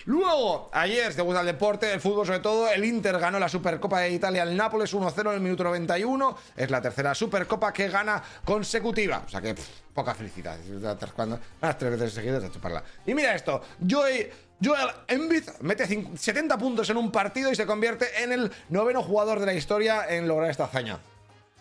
Luego, 0.06 0.70
ayer, 0.74 1.14
si 1.14 1.22
gusta 1.22 1.42
el 1.42 1.46
deporte, 1.46 1.92
el 1.92 2.02
fútbol 2.02 2.26
sobre 2.26 2.40
todo, 2.40 2.70
el 2.70 2.84
Inter 2.84 3.20
ganó 3.20 3.40
la 3.40 3.50
Supercopa 3.50 4.00
de 4.00 4.12
Italia 4.12 4.44
al 4.44 4.56
Nápoles 4.56 4.94
1-0 4.94 5.20
en 5.20 5.34
el 5.34 5.40
minuto 5.42 5.64
91. 5.64 6.38
Es 6.56 6.70
la 6.70 6.82
tercera 6.82 7.14
Supercopa 7.14 7.72
que 7.72 7.90
gana 7.90 8.22
consecutiva. 8.44 9.24
O 9.26 9.30
sea 9.30 9.42
que, 9.42 9.56
poca 9.94 10.14
felicidad. 10.16 10.58
Cuando 11.16 11.40
las 11.62 11.78
tres 11.78 11.92
veces 11.92 12.14
seguidas 12.14 12.42
de 12.42 12.52
chuparla. 12.52 12.84
Y 13.06 13.14
mira 13.14 13.36
esto, 13.36 13.62
Joey... 13.90 14.30
Joel 14.64 14.90
Embiid 15.08 15.44
mete 15.62 15.88
70 15.88 16.56
puntos 16.60 16.88
en 16.92 16.98
un 16.98 17.12
partido 17.12 17.52
y 17.52 17.56
se 17.56 17.66
convierte 17.66 18.24
en 18.24 18.32
el 18.32 18.52
noveno 18.70 19.02
jugador 19.02 19.40
de 19.40 19.48
la 19.48 19.56
historia 19.56 20.06
en 20.08 20.28
lograr 20.28 20.52
esta 20.52 20.66
hazaña. 20.66 21.00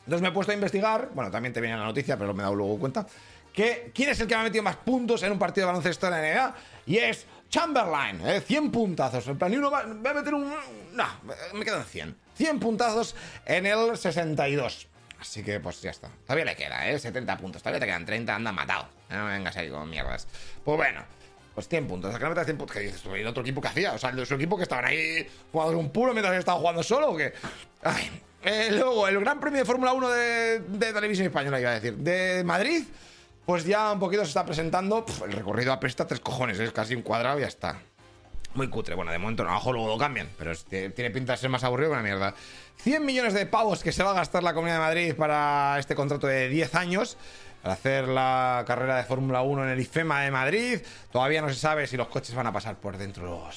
Entonces 0.04 0.20
me 0.20 0.28
he 0.28 0.32
puesto 0.32 0.52
a 0.52 0.54
investigar, 0.54 1.08
bueno, 1.14 1.30
también 1.30 1.54
te 1.54 1.62
viene 1.62 1.78
la 1.78 1.84
noticia, 1.84 2.18
pero 2.18 2.34
me 2.34 2.40
he 2.40 2.42
dado 2.42 2.54
luego 2.54 2.78
cuenta, 2.78 3.06
que 3.54 3.90
quién 3.94 4.10
es 4.10 4.20
el 4.20 4.26
que 4.26 4.34
ha 4.34 4.42
metido 4.42 4.62
más 4.62 4.76
puntos 4.76 5.22
en 5.22 5.32
un 5.32 5.38
partido 5.38 5.66
de 5.66 5.72
baloncesto 5.72 6.08
en 6.08 6.12
la 6.12 6.20
NBA, 6.20 6.54
y 6.86 6.98
es 6.98 7.26
Chamberlain, 7.50 8.26
¿eh? 8.26 8.40
100 8.40 8.70
puntazos. 8.70 9.26
En 9.26 9.36
plan, 9.36 9.52
y 9.52 9.56
uno 9.56 9.70
va, 9.70 9.80
a 9.80 9.84
meter 10.14 10.32
un. 10.32 10.50
No, 10.92 11.04
me 11.52 11.64
quedan 11.64 11.84
100. 11.84 12.16
100 12.36 12.60
puntazos 12.60 13.14
en 13.44 13.66
el 13.66 13.96
62. 13.96 14.88
Así 15.20 15.42
que, 15.42 15.60
pues 15.60 15.82
ya 15.82 15.90
está. 15.90 16.08
Todavía 16.24 16.46
le 16.46 16.56
queda, 16.56 16.88
¿eh? 16.88 16.98
70 16.98 17.36
puntos. 17.36 17.60
Todavía 17.60 17.80
te 17.80 17.86
quedan 17.86 18.06
30, 18.06 18.34
anda 18.34 18.52
matado. 18.52 18.88
No 19.10 19.26
vengas 19.26 19.56
ahí 19.56 19.68
con 19.68 19.90
mierdas. 19.90 20.26
Pues 20.64 20.76
bueno. 20.76 21.04
Pues 21.54 21.68
100 21.68 21.88
puntos. 21.88 22.14
¿A 22.14 22.18
metas 22.28 22.46
100 22.46 22.56
puntos? 22.56 22.76
¿Qué 22.76 22.84
dices? 22.84 23.02
¿El 23.04 23.26
otro 23.26 23.42
equipo 23.42 23.60
que 23.60 23.68
hacía? 23.68 23.92
O 23.92 23.98
sea, 23.98 24.10
el 24.10 24.16
de 24.16 24.24
su 24.24 24.34
equipo 24.34 24.56
que 24.56 24.62
estaban 24.62 24.84
ahí 24.84 25.28
jugando 25.50 25.76
un 25.78 25.90
puro 25.90 26.12
mientras 26.12 26.38
estaba 26.38 26.58
jugando 26.58 26.82
solo 26.82 27.10
o 27.10 27.16
qué? 27.16 27.34
Ay. 27.82 28.22
Eh, 28.42 28.68
luego, 28.70 29.06
el 29.06 29.20
Gran 29.20 29.38
Premio 29.40 29.58
de 29.58 29.66
Fórmula 29.66 29.92
1 29.92 30.08
de, 30.08 30.60
de 30.60 30.92
Televisión 30.92 31.26
Española, 31.26 31.60
iba 31.60 31.70
a 31.70 31.74
decir. 31.74 31.96
De 31.96 32.42
Madrid 32.44 32.84
pues 33.46 33.64
ya 33.64 33.92
un 33.92 33.98
poquito 33.98 34.22
se 34.22 34.28
está 34.28 34.44
presentando. 34.44 35.04
el 35.24 35.32
recorrido 35.32 35.72
apresta 35.72 36.06
tres 36.06 36.20
cojones, 36.20 36.58
es 36.58 36.72
casi 36.72 36.94
un 36.94 37.02
cuadrado 37.02 37.38
y 37.38 37.42
ya 37.42 37.48
está. 37.48 37.80
Muy 38.54 38.68
cutre. 38.68 38.96
Bueno, 38.96 39.12
de 39.12 39.18
momento 39.18 39.44
no, 39.44 39.60
luego 39.72 39.88
lo 39.88 39.98
cambian, 39.98 40.28
pero 40.36 40.52
tiene 40.56 41.10
pinta 41.10 41.32
de 41.32 41.38
ser 41.38 41.50
más 41.50 41.62
aburrido 41.62 41.90
que 41.90 41.94
una 41.94 42.02
mierda. 42.02 42.34
100 42.78 43.04
millones 43.04 43.34
de 43.34 43.46
pavos 43.46 43.82
que 43.82 43.92
se 43.92 44.02
va 44.02 44.10
a 44.10 44.14
gastar 44.14 44.42
la 44.42 44.54
Comunidad 44.54 44.76
de 44.76 44.80
Madrid 44.80 45.14
para 45.14 45.76
este 45.78 45.94
contrato 45.94 46.26
de 46.26 46.48
10 46.48 46.74
años. 46.74 47.16
Para 47.62 47.74
hacer 47.74 48.08
la 48.08 48.64
carrera 48.66 48.96
de 48.96 49.04
Fórmula 49.04 49.42
1 49.42 49.64
en 49.64 49.70
el 49.70 49.80
IFEMA 49.80 50.22
de 50.22 50.30
Madrid. 50.30 50.80
Todavía 51.12 51.42
no 51.42 51.48
se 51.48 51.56
sabe 51.56 51.86
si 51.86 51.96
los 51.96 52.08
coches 52.08 52.34
van 52.34 52.46
a 52.46 52.52
pasar 52.52 52.76
por 52.76 52.96
dentro 52.96 53.48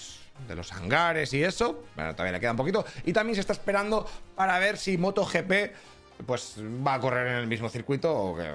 de 0.47 0.55
los 0.55 0.73
hangares 0.73 1.33
y 1.33 1.43
eso. 1.43 1.85
Bueno, 1.95 2.11
todavía 2.11 2.33
le 2.33 2.39
queda 2.39 2.51
un 2.51 2.57
poquito. 2.57 2.85
Y 3.05 3.13
también 3.13 3.35
se 3.35 3.41
está 3.41 3.53
esperando 3.53 4.05
para 4.35 4.59
ver 4.59 4.77
si 4.77 4.97
MotoGP 4.97 5.71
pues 6.25 6.55
va 6.59 6.95
a 6.95 6.99
correr 6.99 7.27
en 7.27 7.33
el 7.35 7.47
mismo 7.47 7.69
circuito, 7.69 8.13
o 8.15 8.35
que, 8.35 8.49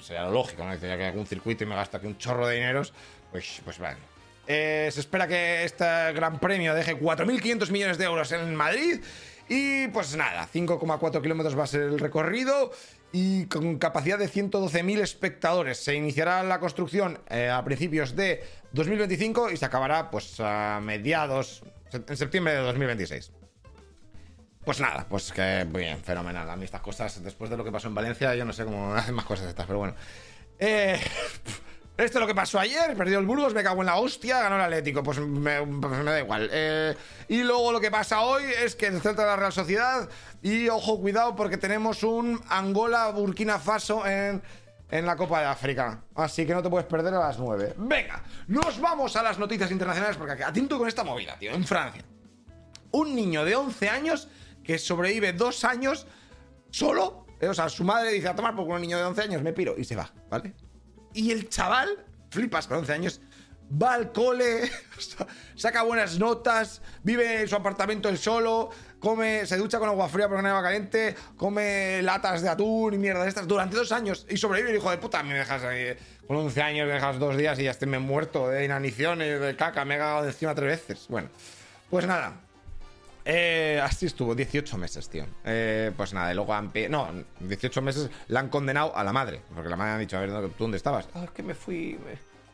sería 0.00 0.24
lo 0.24 0.32
lógico, 0.32 0.64
¿no? 0.64 0.74
Ya 0.74 0.96
que 0.96 1.06
algún 1.06 1.26
circuito 1.26 1.64
y 1.64 1.66
me 1.66 1.74
gasta 1.74 1.98
aquí 1.98 2.06
un 2.06 2.18
chorro 2.18 2.46
de 2.46 2.56
dineros, 2.56 2.92
pues, 3.30 3.60
pues 3.64 3.78
vale. 3.78 3.98
Eh, 4.46 4.88
se 4.92 5.00
espera 5.00 5.28
que 5.28 5.64
este 5.64 5.84
gran 6.12 6.38
premio 6.38 6.74
deje 6.74 6.98
4.500 6.98 7.70
millones 7.70 7.98
de 7.98 8.04
euros 8.04 8.32
en 8.32 8.54
Madrid. 8.54 9.00
Y 9.48 9.88
pues 9.88 10.16
nada, 10.16 10.48
5,4 10.52 11.20
kilómetros 11.20 11.58
va 11.58 11.64
a 11.64 11.66
ser 11.66 11.82
el 11.82 11.98
recorrido 11.98 12.72
y 13.12 13.46
con 13.46 13.76
capacidad 13.78 14.18
de 14.18 14.28
112.000 14.28 15.00
espectadores. 15.00 15.78
Se 15.78 15.94
iniciará 15.94 16.42
la 16.42 16.58
construcción 16.58 17.20
eh, 17.28 17.50
a 17.50 17.62
principios 17.64 18.16
de 18.16 18.42
2025 18.72 19.50
y 19.50 19.56
se 19.56 19.64
acabará 19.66 20.10
pues 20.10 20.40
a 20.40 20.80
mediados, 20.82 21.62
en 21.92 22.16
septiembre 22.16 22.54
de 22.54 22.60
2026. 22.60 23.41
Pues 24.64 24.78
nada, 24.78 25.06
pues 25.08 25.32
que 25.32 25.66
bien, 25.68 25.98
fenomenal. 26.02 26.48
A 26.48 26.56
mí 26.56 26.64
estas 26.64 26.80
cosas, 26.80 27.22
después 27.22 27.50
de 27.50 27.56
lo 27.56 27.64
que 27.64 27.72
pasó 27.72 27.88
en 27.88 27.94
Valencia, 27.94 28.34
yo 28.34 28.44
no 28.44 28.52
sé 28.52 28.64
cómo 28.64 28.94
hacen 28.94 29.14
más 29.14 29.24
cosas 29.24 29.48
estas, 29.48 29.66
pero 29.66 29.78
bueno. 29.78 29.94
Eh, 30.58 31.00
esto 31.96 32.18
es 32.18 32.20
lo 32.20 32.26
que 32.26 32.34
pasó 32.34 32.60
ayer, 32.60 32.96
perdió 32.96 33.18
el 33.18 33.26
Burgos, 33.26 33.52
me 33.54 33.62
cago 33.62 33.82
en 33.82 33.86
la 33.86 33.96
hostia, 33.96 34.40
ganó 34.40 34.56
el 34.56 34.62
Atlético, 34.62 35.02
pues 35.02 35.18
me, 35.18 35.60
pues 35.62 36.04
da 36.04 36.20
igual. 36.20 36.48
Eh, 36.52 36.96
y 37.28 37.42
luego 37.42 37.72
lo 37.72 37.80
que 37.80 37.90
pasa 37.90 38.22
hoy 38.22 38.44
es 38.44 38.76
que 38.76 38.86
el 38.86 39.00
centro 39.00 39.24
de 39.24 39.30
la 39.30 39.36
Real 39.36 39.52
Sociedad, 39.52 40.08
y 40.42 40.68
ojo, 40.68 41.00
cuidado, 41.00 41.34
porque 41.34 41.56
tenemos 41.58 42.04
un 42.04 42.40
Angola-Burkina 42.48 43.58
Faso 43.58 44.06
en, 44.06 44.40
en 44.90 45.06
la 45.06 45.16
Copa 45.16 45.40
de 45.40 45.46
África. 45.46 46.02
Así 46.14 46.46
que 46.46 46.54
no 46.54 46.62
te 46.62 46.70
puedes 46.70 46.86
perder 46.86 47.14
a 47.14 47.18
las 47.18 47.38
9. 47.38 47.74
Venga, 47.78 48.22
nos 48.46 48.80
vamos 48.80 49.16
a 49.16 49.22
las 49.22 49.38
noticias 49.38 49.70
internacionales, 49.72 50.16
porque 50.16 50.44
atento 50.44 50.78
con 50.78 50.86
esta 50.86 51.02
movida, 51.02 51.36
tío, 51.36 51.52
en 51.52 51.64
Francia. 51.64 52.04
Un 52.92 53.14
niño 53.14 53.44
de 53.44 53.56
11 53.56 53.88
años 53.88 54.28
que 54.62 54.78
sobrevive 54.78 55.32
dos 55.32 55.64
años 55.64 56.06
solo. 56.70 57.26
Eh, 57.40 57.48
o 57.48 57.54
sea, 57.54 57.68
su 57.68 57.84
madre 57.84 58.12
dice 58.12 58.28
a 58.28 58.36
tomar 58.36 58.54
por 58.54 58.66
un 58.66 58.80
niño 58.80 58.98
de 58.98 59.04
11 59.04 59.22
años, 59.22 59.42
me 59.42 59.52
piro 59.52 59.74
y 59.76 59.84
se 59.84 59.96
va, 59.96 60.12
¿vale? 60.30 60.54
Y 61.14 61.30
el 61.30 61.48
chaval, 61.48 62.04
flipas 62.30 62.66
con 62.66 62.78
11 62.78 62.92
años, 62.92 63.20
va 63.80 63.94
al 63.94 64.12
cole, 64.12 64.70
saca 65.56 65.82
buenas 65.82 66.18
notas, 66.18 66.82
vive 67.02 67.42
en 67.42 67.48
su 67.48 67.56
apartamento 67.56 68.08
él 68.08 68.18
solo, 68.18 68.70
come, 68.98 69.46
se 69.46 69.56
ducha 69.56 69.78
con 69.78 69.88
agua 69.88 70.08
fría 70.08 70.28
porque 70.28 70.42
no 70.42 70.48
hay 70.48 70.52
agua 70.52 70.62
caliente, 70.62 71.14
come 71.36 72.00
latas 72.02 72.42
de 72.42 72.48
atún 72.48 72.94
y 72.94 72.98
mierda 72.98 73.22
de 73.22 73.28
estas 73.28 73.46
durante 73.46 73.76
dos 73.76 73.92
años 73.92 74.26
y 74.28 74.36
sobrevive 74.36 74.70
el 74.70 74.76
hijo 74.76 74.90
de 74.90 74.98
puta. 74.98 75.22
Me 75.22 75.34
dejas 75.34 75.62
ahí, 75.64 75.96
con 76.26 76.36
11 76.36 76.62
años, 76.62 76.86
me 76.86 76.94
dejas 76.94 77.18
dos 77.18 77.36
días 77.36 77.58
y 77.58 77.64
ya 77.64 77.70
estoy 77.70 77.88
me 77.88 77.98
muerto 77.98 78.48
de 78.48 78.64
inanición 78.64 79.22
y 79.22 79.28
de 79.28 79.56
caca, 79.56 79.84
me 79.84 79.96
he 79.96 79.98
cagado 79.98 80.26
encima 80.26 80.54
tres 80.54 80.68
veces. 80.68 81.06
Bueno, 81.08 81.28
pues 81.90 82.06
nada, 82.06 82.40
eh, 83.24 83.80
así 83.82 84.06
estuvo, 84.06 84.34
18 84.34 84.76
meses, 84.78 85.08
tío. 85.08 85.26
Eh, 85.44 85.92
pues 85.96 86.12
nada, 86.12 86.32
y 86.32 86.34
luego 86.34 86.54
han... 86.54 86.72
No, 86.88 87.08
18 87.40 87.82
meses 87.82 88.10
la 88.28 88.40
han 88.40 88.48
condenado 88.48 88.96
a 88.96 89.04
la 89.04 89.12
madre. 89.12 89.40
Porque 89.54 89.68
la 89.68 89.76
madre 89.76 89.92
ha 89.92 89.98
dicho, 89.98 90.16
a 90.16 90.20
ver, 90.20 90.30
¿tú 90.30 90.64
dónde 90.64 90.76
estabas? 90.76 91.08
Ah, 91.14 91.24
es 91.24 91.30
que 91.30 91.42
me 91.42 91.54
fui... 91.54 91.98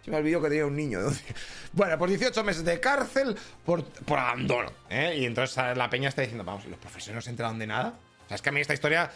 Se 0.04 0.10
me 0.10 0.18
olvidó 0.18 0.40
que 0.40 0.48
tenía 0.48 0.66
un 0.66 0.76
niño. 0.76 1.00
bueno, 1.72 1.98
pues 1.98 2.10
18 2.10 2.44
meses 2.44 2.64
de 2.64 2.80
cárcel 2.80 3.36
por, 3.64 3.84
por 3.84 4.18
abandono. 4.18 4.70
¿eh? 4.88 5.16
Y 5.18 5.24
entonces 5.26 5.76
la 5.76 5.90
peña 5.90 6.08
está 6.08 6.22
diciendo, 6.22 6.44
vamos, 6.44 6.64
¿y 6.66 6.70
los 6.70 6.78
profesores 6.78 7.14
no 7.14 7.20
se 7.20 7.30
enteraron 7.30 7.58
de 7.58 7.66
nada? 7.66 7.94
O 8.24 8.28
sea, 8.28 8.34
es 8.36 8.42
que 8.42 8.48
a 8.48 8.52
mí 8.52 8.60
esta 8.60 8.74
historia... 8.74 9.10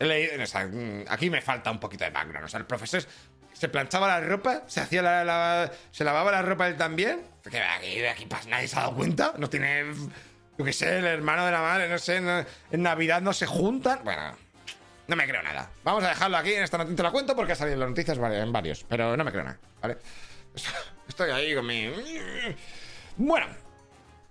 Mm, 0.00 1.00
aquí 1.08 1.28
me 1.28 1.40
falta 1.40 1.70
un 1.70 1.80
poquito 1.80 2.04
de 2.04 2.10
background. 2.10 2.44
O 2.46 2.48
sea, 2.48 2.60
el 2.60 2.66
profesor 2.66 3.02
se 3.52 3.68
planchaba 3.68 4.06
la 4.06 4.20
ropa, 4.20 4.62
se 4.68 4.80
hacía 4.80 5.02
la, 5.02 5.72
se 5.90 6.04
lavaba 6.04 6.30
la 6.30 6.42
ropa 6.42 6.68
él 6.68 6.76
también. 6.76 7.22
Que 7.50 7.58
aquí, 7.60 8.04
aquí 8.04 8.28
nadie 8.48 8.68
se 8.68 8.76
ha 8.76 8.82
dado 8.82 8.94
cuenta. 8.94 9.34
No 9.36 9.50
tiene 9.50 9.84
yo 10.58 10.64
qué 10.64 10.72
sé, 10.72 10.98
el 10.98 11.06
hermano 11.06 11.46
de 11.46 11.52
la 11.52 11.60
madre, 11.60 11.88
no 11.88 11.98
sé, 11.98 12.16
en 12.16 12.82
Navidad 12.82 13.22
no 13.22 13.32
se 13.32 13.46
juntan. 13.46 14.00
Bueno, 14.02 14.34
no 15.06 15.16
me 15.16 15.26
creo 15.26 15.42
nada. 15.42 15.70
Vamos 15.84 16.04
a 16.04 16.08
dejarlo 16.08 16.36
aquí 16.36 16.52
en 16.52 16.64
esta 16.64 16.78
noticia. 16.78 16.96
Te 16.96 17.02
la 17.02 17.10
cuento 17.10 17.34
porque 17.34 17.52
ha 17.52 17.56
salido 17.56 17.74
en 17.74 17.80
las 17.80 17.88
noticias 17.88 18.18
en 18.18 18.52
varios, 18.52 18.84
pero 18.84 19.16
no 19.16 19.24
me 19.24 19.30
creo 19.30 19.44
nada, 19.44 19.58
¿vale? 19.80 19.96
Estoy 21.08 21.30
ahí 21.30 21.54
con 21.54 21.66
mi. 21.66 21.90
Bueno. 23.16 23.46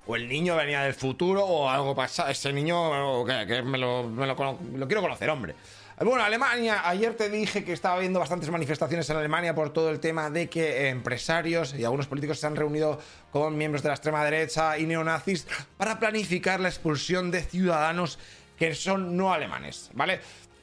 O 0.09 0.15
el 0.15 0.29
niño 0.29 0.55
venía 0.55 0.83
del 0.83 0.93
futuro 0.93 1.43
o 1.43 1.69
algo 1.69 1.93
pasado. 1.93 2.29
Ese 2.29 2.53
niño, 2.53 3.25
que, 3.25 3.61
me, 3.61 3.77
lo, 3.77 4.03
me 4.03 4.25
lo 4.25 4.87
quiero 4.87 5.01
conocer, 5.01 5.29
hombre. 5.29 5.53
Bueno, 5.99 6.23
Alemania, 6.23 6.87
ayer 6.87 7.15
te 7.15 7.27
dije 7.27 7.63
que 7.63 7.73
estaba 7.73 7.95
habiendo 7.95 8.19
bastantes 8.19 8.51
manifestaciones 8.51 9.09
en 9.09 9.17
Alemania 9.17 9.55
por 9.55 9.73
todo 9.73 9.89
el 9.89 9.99
tema 9.99 10.29
de 10.29 10.47
que 10.47 10.89
empresarios 10.89 11.73
y 11.73 11.83
algunos 11.85 12.05
políticos 12.05 12.39
se 12.39 12.45
han 12.45 12.55
reunido 12.55 12.99
con 13.31 13.57
miembros 13.57 13.81
de 13.81 13.89
la 13.89 13.95
extrema 13.95 14.23
derecha 14.23 14.77
y 14.77 14.85
neonazis 14.85 15.47
para 15.75 15.97
planificar 15.97 16.59
la 16.59 16.69
expulsión 16.69 17.31
de 17.31 17.41
ciudadanos 17.41 18.19
que 18.57 18.75
son 18.75 19.17
no 19.17 19.33
alemanes, 19.33 19.89
¿vale? 19.95 20.19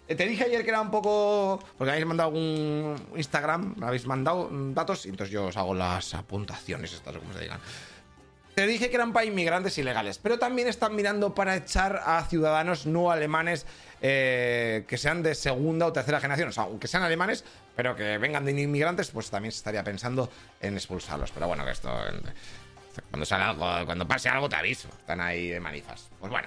Eh, 0.07 0.15
te 0.15 0.25
dije 0.25 0.45
ayer 0.45 0.63
que 0.63 0.71
era 0.71 0.81
un 0.81 0.93
poco. 0.93 1.59
Porque 1.77 1.91
habéis 1.91 2.07
mandado 2.07 2.31
un 2.31 2.95
Instagram, 3.17 3.75
me 3.77 3.87
habéis 3.87 4.07
mandado 4.07 4.49
datos 4.53 5.05
y 5.07 5.09
entonces 5.09 5.33
yo 5.33 5.47
os 5.47 5.57
hago 5.57 5.75
las 5.75 6.15
apuntaciones, 6.15 6.93
estas 6.93 7.17
como 7.17 7.33
se 7.33 7.41
digan. 7.41 7.59
Te 8.55 8.67
dije 8.67 8.89
que 8.89 8.97
eran 8.97 9.13
para 9.13 9.27
inmigrantes 9.27 9.77
ilegales, 9.79 10.19
pero 10.19 10.39
también 10.39 10.69
están 10.69 10.95
mirando 10.95 11.35
para 11.35 11.57
echar 11.57 12.03
a 12.05 12.25
ciudadanos 12.25 12.87
no 12.87 13.11
alemanes 13.11 13.67
eh, 14.01 14.85
que 14.87 14.97
sean 14.97 15.23
de 15.23 15.35
segunda 15.35 15.87
o 15.87 15.93
tercera 15.93 16.21
generación. 16.21 16.51
O 16.51 16.53
sea, 16.53 16.65
aunque 16.65 16.87
sean 16.87 17.03
alemanes, 17.03 17.45
pero 17.75 17.97
que 17.97 18.19
vengan 18.19 18.45
de 18.45 18.53
inmigrantes, 18.53 19.11
pues 19.11 19.31
también 19.31 19.51
se 19.51 19.59
estaría 19.59 19.83
pensando 19.83 20.31
en 20.61 20.75
expulsarlos. 20.75 21.31
Pero 21.33 21.49
bueno, 21.49 21.65
que 21.65 21.73
esto. 21.73 21.91
Cuando, 23.11 23.87
cuando 23.87 24.07
pase 24.07 24.29
algo 24.29 24.49
te 24.49 24.57
aviso. 24.57 24.89
Están 24.89 25.21
ahí 25.21 25.49
de 25.49 25.61
manifas. 25.61 26.11
Pues 26.21 26.31
bueno. 26.31 26.47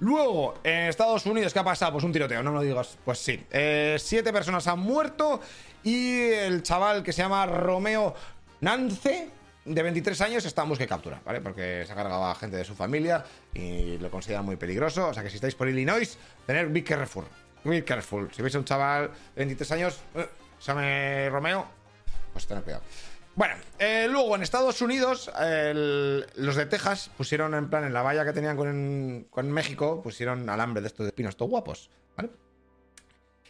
Luego, 0.00 0.60
en 0.62 0.88
Estados 0.88 1.26
Unidos, 1.26 1.52
¿qué 1.52 1.58
ha 1.58 1.64
pasado? 1.64 1.92
Pues 1.92 2.04
un 2.04 2.12
tiroteo, 2.12 2.42
no 2.42 2.50
me 2.50 2.58
lo 2.58 2.62
digas. 2.62 2.98
Pues 3.04 3.18
sí. 3.18 3.44
Eh, 3.50 3.96
siete 4.00 4.32
personas 4.32 4.66
han 4.66 4.78
muerto 4.78 5.40
y 5.82 6.22
el 6.30 6.62
chaval 6.62 7.02
que 7.02 7.12
se 7.12 7.22
llama 7.22 7.46
Romeo 7.46 8.14
Nance, 8.60 9.30
de 9.68 9.82
23 9.82 10.20
años, 10.22 10.44
está 10.44 10.62
en 10.62 10.68
busca 10.70 10.84
de 10.84 10.88
captura, 10.88 11.20
¿vale? 11.24 11.40
Porque 11.40 11.84
se 11.86 11.92
ha 11.92 11.94
cargado 11.94 12.24
a 12.24 12.34
gente 12.34 12.56
de 12.56 12.64
su 12.64 12.74
familia 12.74 13.24
y 13.54 13.98
lo 13.98 14.10
considera 14.10 14.42
muy 14.42 14.56
peligroso. 14.56 15.08
O 15.08 15.14
sea 15.14 15.22
que 15.22 15.30
si 15.30 15.36
estáis 15.36 15.54
por 15.54 15.68
Illinois, 15.68 16.18
tener 16.46 16.68
big 16.68 16.84
careful. 16.84 17.24
Be 17.64 17.84
careful. 17.84 18.30
Si 18.32 18.40
veis 18.40 18.54
a 18.54 18.58
un 18.58 18.64
chaval 18.64 19.10
de 19.34 19.44
23 19.44 19.72
años, 19.72 20.00
eh, 20.14 20.28
se 20.58 20.72
llama 20.72 21.28
Romeo, 21.28 21.66
pues 22.32 22.46
tened 22.46 22.62
cuidado. 22.62 22.82
Bueno, 23.34 23.54
eh, 23.78 24.08
luego 24.10 24.34
en 24.34 24.42
Estados 24.42 24.82
Unidos, 24.82 25.30
los 26.34 26.56
de 26.56 26.66
Texas 26.66 27.10
pusieron 27.16 27.54
en 27.54 27.70
plan 27.70 27.84
en 27.84 27.92
la 27.92 28.02
valla 28.02 28.24
que 28.24 28.32
tenían 28.32 28.56
con, 28.56 29.52
México, 29.52 30.02
pusieron 30.02 30.48
alambre 30.48 30.80
de 30.80 30.88
estos 30.88 31.06
de 31.06 31.12
pinos, 31.12 31.30
estos 31.30 31.48
guapos, 31.48 31.88
¿vale? 32.16 32.30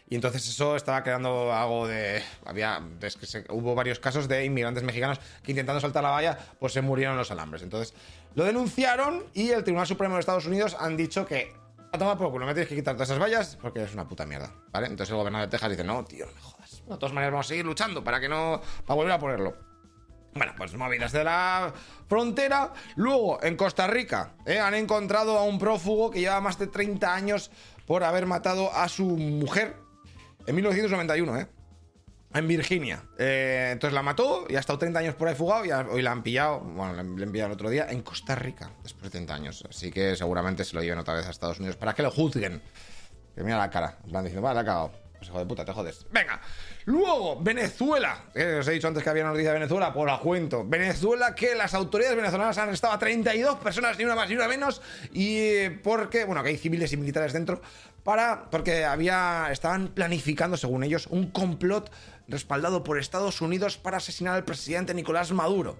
Y 0.09 0.15
entonces 0.15 0.47
eso 0.49 0.75
estaba 0.75 1.03
creando 1.03 1.53
algo 1.53 1.87
de. 1.87 2.23
Había. 2.45 2.81
Es 3.01 3.15
que 3.15 3.45
hubo 3.49 3.75
varios 3.75 3.99
casos 3.99 4.27
de 4.27 4.43
inmigrantes 4.43 4.83
mexicanos 4.83 5.19
que 5.43 5.51
intentando 5.51 5.79
saltar 5.79 6.01
la 6.01 6.09
valla, 6.09 6.37
pues 6.59 6.73
se 6.73 6.81
murieron 6.81 7.15
los 7.15 7.29
alambres. 7.29 7.61
Entonces 7.61 7.93
lo 8.33 8.43
denunciaron 8.43 9.23
y 9.35 9.51
el 9.51 9.63
Tribunal 9.63 9.85
Supremo 9.85 10.15
de 10.15 10.21
Estados 10.21 10.47
Unidos 10.47 10.75
han 10.79 10.97
dicho 10.97 11.25
que. 11.25 11.53
A 11.91 11.97
tomar 11.97 12.19
por 12.19 12.29
culo, 12.29 12.45
me 12.45 12.53
tienes 12.53 12.69
que 12.69 12.75
quitar 12.75 12.93
todas 12.93 13.09
esas 13.09 13.19
vallas 13.19 13.57
porque 13.59 13.81
es 13.81 13.93
una 13.93 14.07
puta 14.07 14.23
mierda, 14.23 14.53
¿vale? 14.71 14.85
Entonces 14.85 15.09
el 15.09 15.17
gobernador 15.17 15.47
de 15.47 15.51
Texas 15.51 15.71
dice: 15.71 15.83
No, 15.83 16.03
tío, 16.05 16.25
no 16.27 16.33
me 16.33 16.41
jodas. 16.41 16.83
De 16.87 16.97
todas 16.97 17.13
maneras, 17.13 17.31
vamos 17.31 17.47
a 17.47 17.49
seguir 17.49 17.65
luchando 17.65 18.03
para 18.03 18.19
que 18.19 18.29
no. 18.29 18.61
para 18.85 18.95
volver 18.95 19.13
a 19.13 19.19
ponerlo. 19.19 19.55
Bueno, 20.33 20.53
pues 20.55 20.73
movidas 20.75 21.11
de 21.11 21.23
la 21.23 21.73
frontera. 22.07 22.73
Luego, 22.95 23.43
en 23.43 23.55
Costa 23.55 23.87
Rica, 23.87 24.33
¿eh? 24.45 24.59
han 24.59 24.75
encontrado 24.75 25.37
a 25.37 25.43
un 25.43 25.57
prófugo 25.57 26.11
que 26.11 26.19
lleva 26.19 26.39
más 26.41 26.59
de 26.59 26.67
30 26.67 27.13
años 27.13 27.49
por 27.87 28.03
haber 28.03 28.27
matado 28.27 28.71
a 28.71 28.87
su 28.87 29.05
mujer 29.05 29.88
en 30.49 30.55
1991, 30.55 31.39
¿eh? 31.39 31.47
En 32.33 32.47
Virginia. 32.47 33.03
Eh, 33.19 33.69
entonces 33.71 33.93
la 33.93 34.01
mató 34.01 34.47
y 34.49 34.55
ha 34.55 34.59
estado 34.59 34.79
30 34.79 34.99
años 34.99 35.15
por 35.15 35.27
ahí 35.27 35.35
fugado 35.35 35.63
y 35.63 35.71
hoy 35.71 36.01
la 36.01 36.11
han 36.11 36.23
pillado, 36.23 36.59
bueno, 36.59 36.93
le 36.93 37.23
han 37.23 37.31
pillado 37.31 37.47
el 37.47 37.53
otro 37.53 37.69
día 37.69 37.87
en 37.89 38.01
Costa 38.01 38.33
Rica, 38.33 38.71
después 38.81 39.03
de 39.03 39.09
30 39.11 39.33
años. 39.33 39.63
Así 39.69 39.91
que 39.91 40.15
seguramente 40.15 40.65
se 40.65 40.75
lo 40.75 40.81
lleven 40.81 40.97
otra 40.97 41.13
vez 41.13 41.27
a 41.27 41.29
Estados 41.29 41.59
Unidos 41.59 41.75
para 41.75 41.93
que 41.93 42.01
lo 42.01 42.09
juzguen. 42.09 42.61
Que 43.35 43.43
mira 43.43 43.57
la 43.59 43.69
cara, 43.69 43.97
en 44.03 44.09
plan 44.09 44.23
diciendo, 44.23 44.41
vale, 44.41 44.55
la 44.55 44.61
ha 44.61 44.65
cagado. 44.65 44.91
Pues 45.19 45.29
hijo 45.29 45.39
de 45.39 45.45
puta, 45.45 45.65
te 45.65 45.73
jodes. 45.73 46.05
Venga. 46.11 46.39
Luego, 46.85 47.41
Venezuela. 47.41 48.23
os 48.57 48.67
he 48.67 48.71
dicho 48.71 48.87
antes 48.87 49.03
que 49.03 49.09
había 49.09 49.25
noticia 49.25 49.49
de 49.49 49.59
Venezuela, 49.59 49.93
pues 49.93 50.05
la 50.05 50.17
cuento. 50.17 50.65
Venezuela, 50.65 51.35
que 51.35 51.55
las 51.55 51.73
autoridades 51.73 52.15
venezolanas 52.15 52.57
han 52.57 52.69
arrestado 52.69 52.93
a 52.93 52.99
32 52.99 53.59
personas, 53.59 53.97
ni 53.97 54.05
una 54.05 54.15
más 54.15 54.29
ni 54.29 54.35
una 54.35 54.47
menos. 54.47 54.81
Y 55.11 55.69
porque, 55.83 56.23
bueno, 56.23 56.41
que 56.41 56.49
hay 56.49 56.57
civiles 56.57 56.93
y 56.93 56.97
militares 56.97 57.33
dentro. 57.33 57.61
Para, 58.03 58.49
porque 58.49 58.85
había, 58.85 59.47
estaban 59.51 59.89
planificando, 59.89 60.57
según 60.57 60.83
ellos, 60.83 61.07
un 61.07 61.31
complot 61.31 61.91
respaldado 62.27 62.83
por 62.83 62.99
Estados 62.99 63.41
Unidos 63.41 63.77
para 63.77 63.97
asesinar 63.97 64.35
al 64.35 64.45
presidente 64.45 64.93
Nicolás 64.93 65.31
Maduro. 65.31 65.77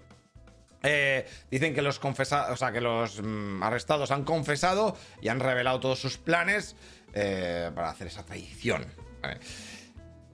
Eh, 0.81 1.27
dicen 1.51 1.73
que 1.73 1.81
los 1.81 1.99
o 2.03 2.55
sea, 2.55 2.71
que 2.71 2.81
los 2.81 3.21
mm, 3.21 3.61
arrestados 3.63 4.11
han 4.11 4.23
confesado 4.23 4.95
y 5.21 5.27
han 5.27 5.39
revelado 5.39 5.79
todos 5.79 5.99
sus 5.99 6.17
planes 6.17 6.75
eh, 7.13 7.69
para 7.75 7.89
hacer 7.89 8.07
esa 8.07 8.23
traición. 8.23 8.85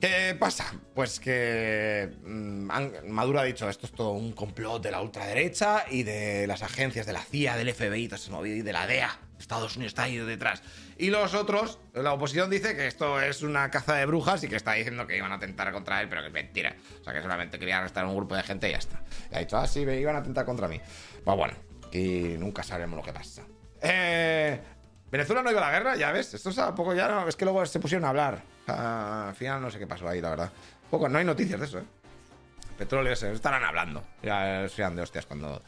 ¿Qué 0.05 0.35
pasa? 0.35 0.71
Pues 0.93 1.19
que 1.19 2.11
mm, 2.23 2.69
Maduro 3.07 3.39
ha 3.39 3.43
dicho 3.43 3.67
esto 3.67 3.87
es 3.87 3.91
todo 3.91 4.11
un 4.11 4.33
complot 4.33 4.83
de 4.83 4.91
la 4.91 5.01
ultraderecha 5.01 5.85
y 5.89 6.03
de 6.03 6.45
las 6.45 6.61
agencias 6.61 7.07
de 7.07 7.13
la 7.13 7.21
CIA, 7.21 7.57
del 7.57 7.73
FBI, 7.73 8.07
y 8.45 8.61
de 8.61 8.71
la 8.71 8.85
DEA. 8.85 9.17
Estados 9.39 9.77
Unidos 9.77 9.93
está 9.93 10.03
ahí 10.03 10.17
detrás. 10.17 10.61
Y 10.99 11.09
los 11.09 11.33
otros, 11.33 11.79
la 11.95 12.13
oposición 12.13 12.51
dice 12.51 12.75
que 12.75 12.85
esto 12.85 13.19
es 13.19 13.41
una 13.41 13.71
caza 13.71 13.95
de 13.95 14.05
brujas 14.05 14.43
y 14.43 14.47
que 14.47 14.57
está 14.57 14.73
diciendo 14.73 15.07
que 15.07 15.17
iban 15.17 15.31
a 15.31 15.35
atentar 15.35 15.71
contra 15.71 15.99
él, 16.01 16.07
pero 16.07 16.21
que 16.21 16.27
es 16.27 16.33
mentira. 16.33 16.75
O 17.01 17.03
sea, 17.03 17.11
que 17.11 17.23
solamente 17.23 17.57
quería 17.57 17.79
arrestar 17.79 18.05
a 18.05 18.07
un 18.07 18.15
grupo 18.15 18.35
de 18.35 18.43
gente 18.43 18.69
y 18.69 18.73
ya 18.73 18.77
está. 18.77 19.01
Y 19.31 19.35
ha 19.35 19.39
dicho, 19.39 19.57
ah, 19.57 19.67
sí, 19.67 19.87
me 19.87 19.99
iban 19.99 20.15
a 20.15 20.19
atentar 20.19 20.45
contra 20.45 20.67
mí. 20.67 20.79
Pues 21.23 21.35
bueno, 21.35 21.55
y 21.91 22.35
nunca 22.37 22.61
sabremos 22.61 22.95
lo 22.95 23.03
que 23.03 23.11
pasa. 23.11 23.41
Eh, 23.81 24.59
Venezuela 25.11 25.41
no 25.41 25.51
iba 25.51 25.61
a 25.61 25.71
la 25.71 25.71
guerra, 25.71 25.95
ya 25.95 26.11
ves. 26.11 26.33
Esto 26.33 26.49
es 26.49 26.57
a 26.57 26.73
poco 26.73 26.93
ya, 26.93 27.07
no, 27.07 27.27
es 27.27 27.35
que 27.35 27.45
luego 27.45 27.65
se 27.65 27.79
pusieron 27.79 28.05
a 28.05 28.09
hablar. 28.09 28.41
al 28.67 29.35
final 29.35 29.61
no 29.61 29.69
sé 29.69 29.79
qué 29.79 29.87
pasó 29.87 30.07
ahí, 30.07 30.21
la 30.21 30.29
verdad. 30.29 30.51
Poco, 30.89 31.09
no 31.09 31.17
hay 31.17 31.25
noticias 31.25 31.59
de 31.59 31.65
eso, 31.65 31.79
¿eh? 31.79 31.83
Petróleo, 32.77 33.13
estarán 33.13 33.63
hablando. 33.63 34.03
Ya 34.21 34.67
sean 34.69 34.95
de 34.95 35.01
hostias 35.01 35.25
cuando. 35.25 35.61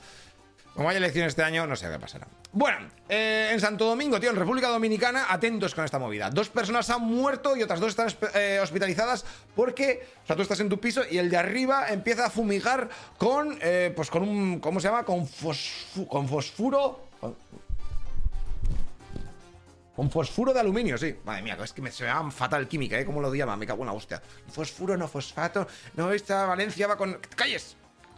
Como 0.74 0.90
hay 0.90 0.98
elecciones 0.98 1.30
este 1.30 1.42
año, 1.42 1.66
no 1.66 1.76
sé 1.76 1.90
qué 1.90 1.98
pasará. 1.98 2.28
Bueno, 2.52 2.78
eh, 3.10 3.50
en 3.52 3.60
Santo 3.60 3.86
Domingo, 3.86 4.20
tío, 4.20 4.30
en 4.30 4.36
República 4.36 4.68
Dominicana, 4.68 5.26
atentos 5.30 5.74
con 5.74 5.84
esta 5.84 5.98
movida. 5.98 6.30
Dos 6.30 6.50
personas 6.50 6.88
han 6.92 7.02
muerto 7.02 7.58
y 7.58 7.64
otras 7.64 7.80
dos 7.80 7.90
están 7.90 8.10
eh, 8.36 8.60
hospitalizadas 8.62 9.26
porque, 9.56 10.06
o 10.24 10.28
sea, 10.28 10.36
tú 10.36 10.44
estás 10.44 10.60
en 10.60 10.70
tu 10.70 10.80
piso 10.80 11.02
y 11.10 11.18
el 11.18 11.32
de 11.32 11.38
arriba 11.38 11.88
empieza 11.90 12.28
a 12.28 12.30
fumigar 12.30 12.90
con, 13.18 13.58
eh, 13.62 13.92
pues 13.96 14.12
con 14.12 14.22
un, 14.22 14.60
¿cómo 14.60 14.80
se 14.80 14.90
llama? 14.90 15.04
Con, 15.04 15.28
con 16.08 16.28
fosfuro. 16.28 17.08
Fosfuro 20.12 20.54
de 20.54 20.60
aluminio, 20.60 20.98
sí. 20.98 21.16
Madre 21.26 21.42
mía, 21.42 21.58
es 21.64 21.74
que 21.74 21.82
me 21.82 21.92
se 21.92 22.06
me 22.06 22.32
fatal 22.32 22.68
química, 22.68 23.00
¿eh? 23.00 23.06
¿Cómo 23.06 23.20
lo 23.20 23.34
llama? 23.34 23.58
Me 23.58 23.66
cago 23.66 23.82
en 23.82 23.88
la 23.88 23.94
hostia. 23.94 24.22
Fosfuro, 24.48 24.96
no 24.96 25.08
fosfato. 25.08 25.68
No, 25.96 26.12
esta 26.12 26.46
Valencia 26.46 26.88
va 26.88 26.96
con. 26.96 27.20
¡Calles! 27.36 27.76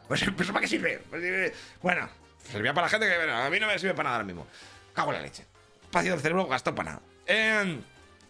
Pues, 0.07 0.25
¿Pero 0.37 0.53
para 0.53 0.61
qué 0.61 0.67
sirve? 0.67 1.01
Pues, 1.09 1.53
bueno, 1.81 2.09
servía 2.51 2.73
para 2.73 2.87
la 2.87 2.89
gente 2.89 3.07
que. 3.07 3.31
A 3.31 3.49
mí 3.49 3.59
no 3.59 3.67
me 3.67 3.79
sirve 3.79 3.93
para 3.93 4.09
nada 4.09 4.15
ahora 4.17 4.27
mismo. 4.27 4.45
Cago 4.93 5.11
en 5.11 5.17
la 5.17 5.23
leche. 5.23 5.45
Espacio 5.83 6.11
del 6.11 6.19
cerebro 6.19 6.47
gastó 6.47 6.75
para 6.75 6.91
nada. 6.91 7.01
Eh. 7.25 7.79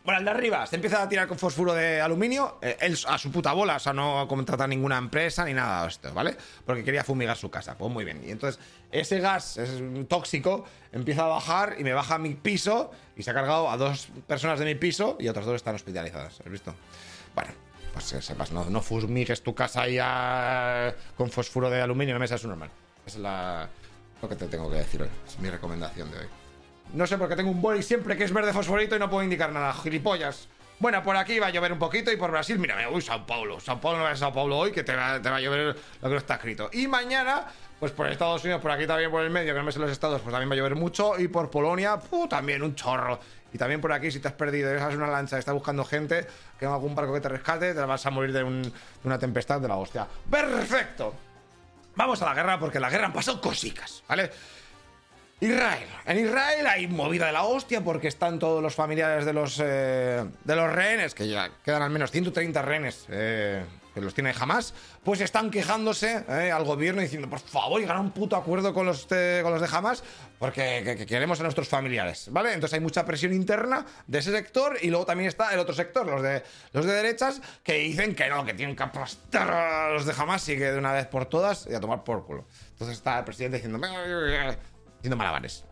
Bueno, 0.03 0.19
el 0.19 0.25
de 0.25 0.31
arriba 0.31 0.65
se 0.65 0.75
empieza 0.75 1.03
a 1.03 1.09
tirar 1.09 1.27
con 1.27 1.37
fósforo 1.37 1.73
de 1.73 1.99
aluminio, 1.99 2.57
eh, 2.61 2.77
él 2.79 2.97
a 3.07 3.17
su 3.17 3.31
puta 3.31 3.51
bola, 3.51 3.75
o 3.75 3.79
sea, 3.79 3.93
no 3.93 4.27
contrata 4.27 4.65
ninguna 4.65 4.97
empresa 4.97 5.43
ni 5.43 5.53
nada 5.53 5.83
de 5.83 5.89
esto, 5.89 6.13
¿vale? 6.13 6.35
Porque 6.65 6.83
quería 6.83 7.03
fumigar 7.03 7.35
su 7.35 7.51
casa, 7.51 7.77
pues 7.77 7.91
muy 7.91 8.05
bien. 8.05 8.23
Y 8.25 8.31
entonces 8.31 8.61
ese 8.91 9.19
gas 9.19 9.57
es 9.57 9.81
tóxico, 10.07 10.65
empieza 10.93 11.25
a 11.25 11.27
bajar 11.27 11.75
y 11.77 11.83
me 11.83 11.93
baja 11.93 12.15
a 12.15 12.17
mi 12.17 12.33
piso 12.33 12.91
y 13.17 13.23
se 13.23 13.31
ha 13.31 13.33
cargado 13.33 13.69
a 13.69 13.77
dos 13.77 14.07
personas 14.25 14.57
de 14.57 14.65
mi 14.65 14.75
piso 14.75 15.17
y 15.19 15.27
otras 15.27 15.45
dos 15.45 15.55
están 15.55 15.75
hospitalizadas, 15.75 16.39
¿has 16.39 16.51
visto? 16.51 16.73
Bueno, 17.35 17.51
pues 17.93 18.05
sepas, 18.05 18.51
no, 18.51 18.65
no 18.65 18.81
fumigues 18.81 19.43
tu 19.43 19.53
casa 19.53 19.87
ya 19.87 20.95
con 21.17 21.29
fósforo 21.29 21.69
de 21.69 21.81
aluminio 21.81 22.13
en 22.13 22.15
la 22.15 22.19
mesa, 22.19 22.35
es 22.35 22.45
normal. 22.45 22.69
Es 23.05 23.17
la, 23.17 23.67
lo 24.21 24.29
que 24.29 24.35
te 24.35 24.47
tengo 24.47 24.71
que 24.71 24.77
decir 24.77 25.01
hoy, 25.01 25.09
es 25.27 25.37
mi 25.39 25.49
recomendación 25.49 26.09
de 26.09 26.19
hoy. 26.19 26.38
No 26.93 27.05
sé 27.05 27.17
por 27.17 27.29
qué 27.29 27.35
tengo 27.35 27.51
un 27.51 27.61
boli 27.61 27.83
siempre 27.83 28.17
que 28.17 28.23
es 28.23 28.33
verde 28.33 28.51
fosforito 28.51 28.95
y 28.95 28.99
no 28.99 29.09
puedo 29.09 29.23
indicar 29.23 29.51
nada. 29.51 29.73
Gilipollas. 29.73 30.47
Bueno, 30.79 31.03
por 31.03 31.17
aquí 31.17 31.39
va 31.39 31.47
a 31.47 31.49
llover 31.49 31.73
un 31.73 31.79
poquito 31.79 32.09
y 32.09 32.15
por 32.15 32.31
Brasil, 32.31 32.57
mira, 32.57 32.89
uy, 32.89 33.01
Sao 33.01 33.25
Paulo. 33.25 33.59
Sao 33.59 33.81
Paulo 33.81 33.99
no 33.99 34.09
es 34.09 34.17
Sao 34.17 34.31
Paulo 34.31 34.57
hoy, 34.57 34.71
que 34.71 34.83
te 34.83 34.95
va, 34.95 35.15
a 35.15 35.39
llover 35.41 35.75
lo 36.01 36.07
que 36.07 36.09
no 36.09 36.17
está 36.17 36.35
escrito. 36.35 36.69
Y 36.71 36.87
mañana, 36.87 37.47
pues 37.79 37.91
por 37.91 38.07
Estados 38.07 38.43
Unidos, 38.45 38.61
por 38.61 38.71
aquí 38.71 38.87
también 38.87 39.11
por 39.11 39.21
el 39.21 39.29
medio, 39.29 39.53
que 39.53 39.59
no 39.59 39.65
me 39.65 39.73
sé 39.73 39.79
los 39.79 39.91
estados, 39.91 40.21
pues 40.21 40.31
también 40.31 40.49
va 40.49 40.53
a 40.53 40.57
llover 40.57 40.75
mucho. 40.75 41.19
Y 41.19 41.27
por 41.27 41.51
Polonia, 41.51 41.99
también 42.29 42.63
un 42.63 42.75
chorro. 42.75 43.19
Y 43.51 43.57
también 43.57 43.81
por 43.81 43.91
aquí, 43.91 44.09
si 44.09 44.19
te 44.19 44.29
has 44.29 44.33
perdido 44.35 44.69
dejas 44.69 44.95
una 44.95 45.07
lancha 45.07 45.37
estás 45.37 45.53
buscando 45.53 45.83
gente, 45.83 46.25
que 46.57 46.65
en 46.65 46.71
algún 46.71 46.95
barco 46.95 47.13
que 47.13 47.21
te 47.21 47.29
rescate, 47.29 47.73
te 47.73 47.81
vas 47.81 48.05
a 48.05 48.09
morir 48.09 48.31
de, 48.31 48.43
de 48.43 48.71
una 49.03 49.19
tempestad 49.19 49.59
de 49.59 49.67
la 49.67 49.75
hostia. 49.75 50.07
¡Perfecto! 50.31 51.13
Vamos 51.95 52.21
a 52.21 52.25
la 52.25 52.33
guerra, 52.33 52.57
porque 52.57 52.77
en 52.77 52.83
la 52.83 52.89
guerra 52.89 53.07
han 53.07 53.13
pasado 53.13 53.41
cositas, 53.41 54.01
¿vale? 54.07 54.31
Israel. 55.41 55.87
En 56.05 56.19
Israel 56.19 56.67
hay 56.67 56.87
movida 56.87 57.27
de 57.27 57.31
la 57.31 57.43
hostia 57.43 57.81
porque 57.81 58.09
están 58.09 58.39
todos 58.39 58.61
los 58.61 58.75
familiares 58.75 59.25
de 59.25 59.33
los, 59.33 59.59
eh, 59.63 60.25
de 60.43 60.55
los 60.55 60.71
rehenes, 60.71 61.13
que 61.13 61.27
ya 61.27 61.49
quedan 61.63 61.81
al 61.81 61.89
menos 61.89 62.11
130 62.11 62.61
rehenes 62.61 63.05
eh, 63.09 63.63
que 63.93 64.01
los 64.01 64.13
tiene 64.13 64.33
jamás, 64.33 64.73
pues 65.03 65.21
están 65.21 65.49
quejándose 65.49 66.23
eh, 66.27 66.51
al 66.51 66.63
gobierno 66.63 67.01
diciendo, 67.01 67.29
por 67.29 67.39
favor, 67.39 67.79
llegar 67.79 67.97
a 67.97 68.01
un 68.01 68.11
puto 68.11 68.35
acuerdo 68.35 68.73
con 68.73 68.85
los, 68.85 69.07
de, 69.07 69.39
con 69.41 69.51
los 69.51 69.61
de 69.61 69.67
Hamas 69.75 70.03
porque 70.37 71.05
queremos 71.07 71.39
a 71.39 71.43
nuestros 71.43 71.67
familiares, 71.67 72.27
¿vale? 72.31 72.53
Entonces 72.53 72.75
hay 72.75 72.79
mucha 72.81 73.05
presión 73.05 73.33
interna 73.33 73.85
de 74.07 74.19
ese 74.19 74.31
sector 74.31 74.77
y 74.81 74.89
luego 74.89 75.05
también 75.05 75.27
está 75.27 75.53
el 75.53 75.59
otro 75.59 75.73
sector, 75.73 76.05
los 76.05 76.21
de, 76.21 76.43
los 76.73 76.85
de 76.85 76.93
derechas, 76.93 77.41
que 77.63 77.75
dicen 77.75 78.15
que 78.15 78.29
no, 78.29 78.45
que 78.45 78.53
tienen 78.53 78.75
que 78.75 78.83
aplastar 78.83 79.49
a 79.51 79.89
los 79.91 80.05
de 80.05 80.13
Hamas 80.17 80.47
y 80.49 80.57
que 80.57 80.71
de 80.71 80.77
una 80.77 80.93
vez 80.93 81.07
por 81.07 81.25
todas 81.25 81.67
y 81.69 81.73
a 81.73 81.79
tomar 81.79 82.03
por 82.03 82.25
culo. 82.25 82.45
Entonces 82.71 82.97
está 82.97 83.19
el 83.19 83.25
presidente 83.25 83.57
diciendo, 83.57 83.79
haciendo 84.99 85.17
malabares. 85.17 85.65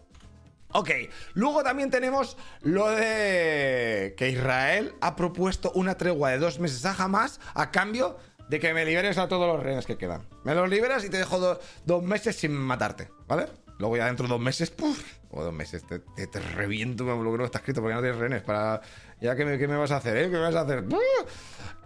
Ok, 0.73 0.89
luego 1.33 1.63
también 1.63 1.89
tenemos 1.89 2.37
lo 2.61 2.89
de 2.89 4.15
que 4.17 4.29
Israel 4.29 4.93
ha 4.99 5.15
propuesto 5.15 5.71
una 5.75 5.95
tregua 5.95 6.31
de 6.31 6.39
dos 6.39 6.59
meses 6.59 6.85
a 6.85 6.91
Hamas 6.91 7.39
a 7.53 7.71
cambio 7.71 8.17
de 8.49 8.59
que 8.59 8.73
me 8.73 8.85
liberes 8.85 9.17
a 9.17 9.27
todos 9.27 9.47
los 9.47 9.63
rehenes 9.63 9.85
que 9.85 9.97
quedan. 9.97 10.27
Me 10.43 10.53
los 10.55 10.69
liberas 10.69 11.03
y 11.05 11.09
te 11.09 11.17
dejo 11.17 11.59
dos 11.85 12.03
meses 12.03 12.35
sin 12.35 12.51
matarte, 12.53 13.09
¿vale? 13.27 13.47
Luego 13.79 13.95
ya 13.95 14.07
dentro 14.07 14.25
de 14.25 14.33
dos 14.33 14.41
meses, 14.41 14.71
¡puf! 14.71 15.17
O 15.29 15.43
dos 15.43 15.53
meses, 15.53 15.85
te, 15.85 15.99
te, 15.99 16.39
reviento 16.39 17.03
lo 17.03 17.31
que 17.31 17.37
no 17.37 17.45
está 17.45 17.59
escrito 17.59 17.81
porque 17.81 17.95
no 17.95 18.01
tienes 18.01 18.19
rehenes 18.19 18.41
para... 18.41 18.81
Ya, 19.21 19.35
¿qué 19.35 19.45
me, 19.45 19.77
vas 19.77 19.91
a 19.91 19.97
hacer, 19.97 20.17
eh? 20.17 20.23
¿Qué 20.23 20.29
me 20.29 20.39
vas 20.39 20.55
a 20.55 20.61
hacer? 20.61 20.83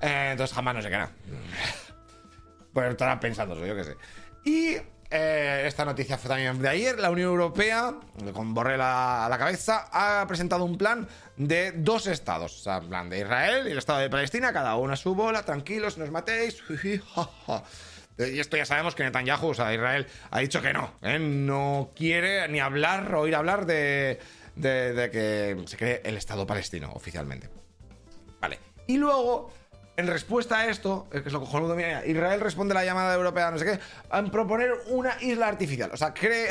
Eh, 0.01 0.29
entonces 0.31 0.55
jamás 0.55 0.75
no 0.75 0.81
se 0.81 0.89
queda. 0.89 1.11
Pues 2.73 2.89
estarás 2.89 3.19
pensando, 3.19 3.53
yo 3.65 3.75
qué 3.75 3.83
sé. 3.83 3.97
Y 4.45 4.77
eh, 5.11 5.63
esta 5.67 5.83
noticia 5.83 6.17
fue 6.17 6.29
también 6.29 6.61
de 6.61 6.69
ayer. 6.69 6.97
La 6.97 7.11
Unión 7.11 7.29
Europea, 7.29 7.95
con 8.33 8.53
Borrell 8.53 8.79
a, 8.81 9.27
la 9.29 9.37
cabeza, 9.37 9.89
ha 9.91 10.25
presentado 10.25 10.63
un 10.63 10.77
plan 10.77 11.07
de 11.35 11.73
dos 11.73 12.07
estados. 12.07 12.59
O 12.59 12.63
sea, 12.63 12.79
un 12.79 12.87
plan 12.87 13.09
de 13.09 13.19
Israel 13.19 13.67
y 13.67 13.71
el 13.71 13.77
estado 13.77 13.99
de 13.99 14.09
Palestina, 14.09 14.53
cada 14.53 14.75
uno 14.75 14.93
a 14.93 14.95
su 14.95 15.13
bola, 15.13 15.43
tranquilos, 15.43 15.97
no 15.97 16.05
os 16.05 16.11
matéis. 16.11 16.63
Y 18.17 18.39
esto 18.39 18.55
ya 18.55 18.65
sabemos 18.65 18.93
que 18.93 19.03
Netanyahu, 19.03 19.47
o 19.47 19.53
sea, 19.53 19.73
Israel, 19.73 20.05
ha 20.29 20.39
dicho 20.39 20.61
que 20.61 20.73
no. 20.73 20.93
¿eh? 21.01 21.17
No 21.17 21.91
quiere 21.95 22.47
ni 22.49 22.59
hablar 22.59 23.15
oír 23.15 23.33
hablar 23.33 23.65
de, 23.65 24.19
de 24.53 25.09
que 25.11 25.57
se 25.65 25.77
cree 25.77 26.01
el 26.03 26.17
Estado 26.17 26.45
palestino 26.45 26.91
oficialmente. 26.93 27.49
Vale. 28.39 28.59
Y 28.85 28.97
luego 28.97 29.51
en 29.97 30.07
respuesta 30.07 30.59
a 30.59 30.67
esto, 30.67 31.07
que 31.09 31.19
es 31.19 31.33
lo 31.33 31.39
cojonudo, 31.39 31.77
Israel 31.79 32.41
responde 32.41 32.73
a 32.73 32.75
la 32.75 32.85
llamada 32.85 33.13
europea, 33.13 33.51
no 33.51 33.57
sé 33.57 33.65
qué, 33.65 33.79
a 34.09 34.23
proponer 34.23 34.71
una 34.87 35.15
isla 35.21 35.47
artificial. 35.47 35.91
O 35.93 35.97
sea, 35.97 36.13
cree. 36.13 36.49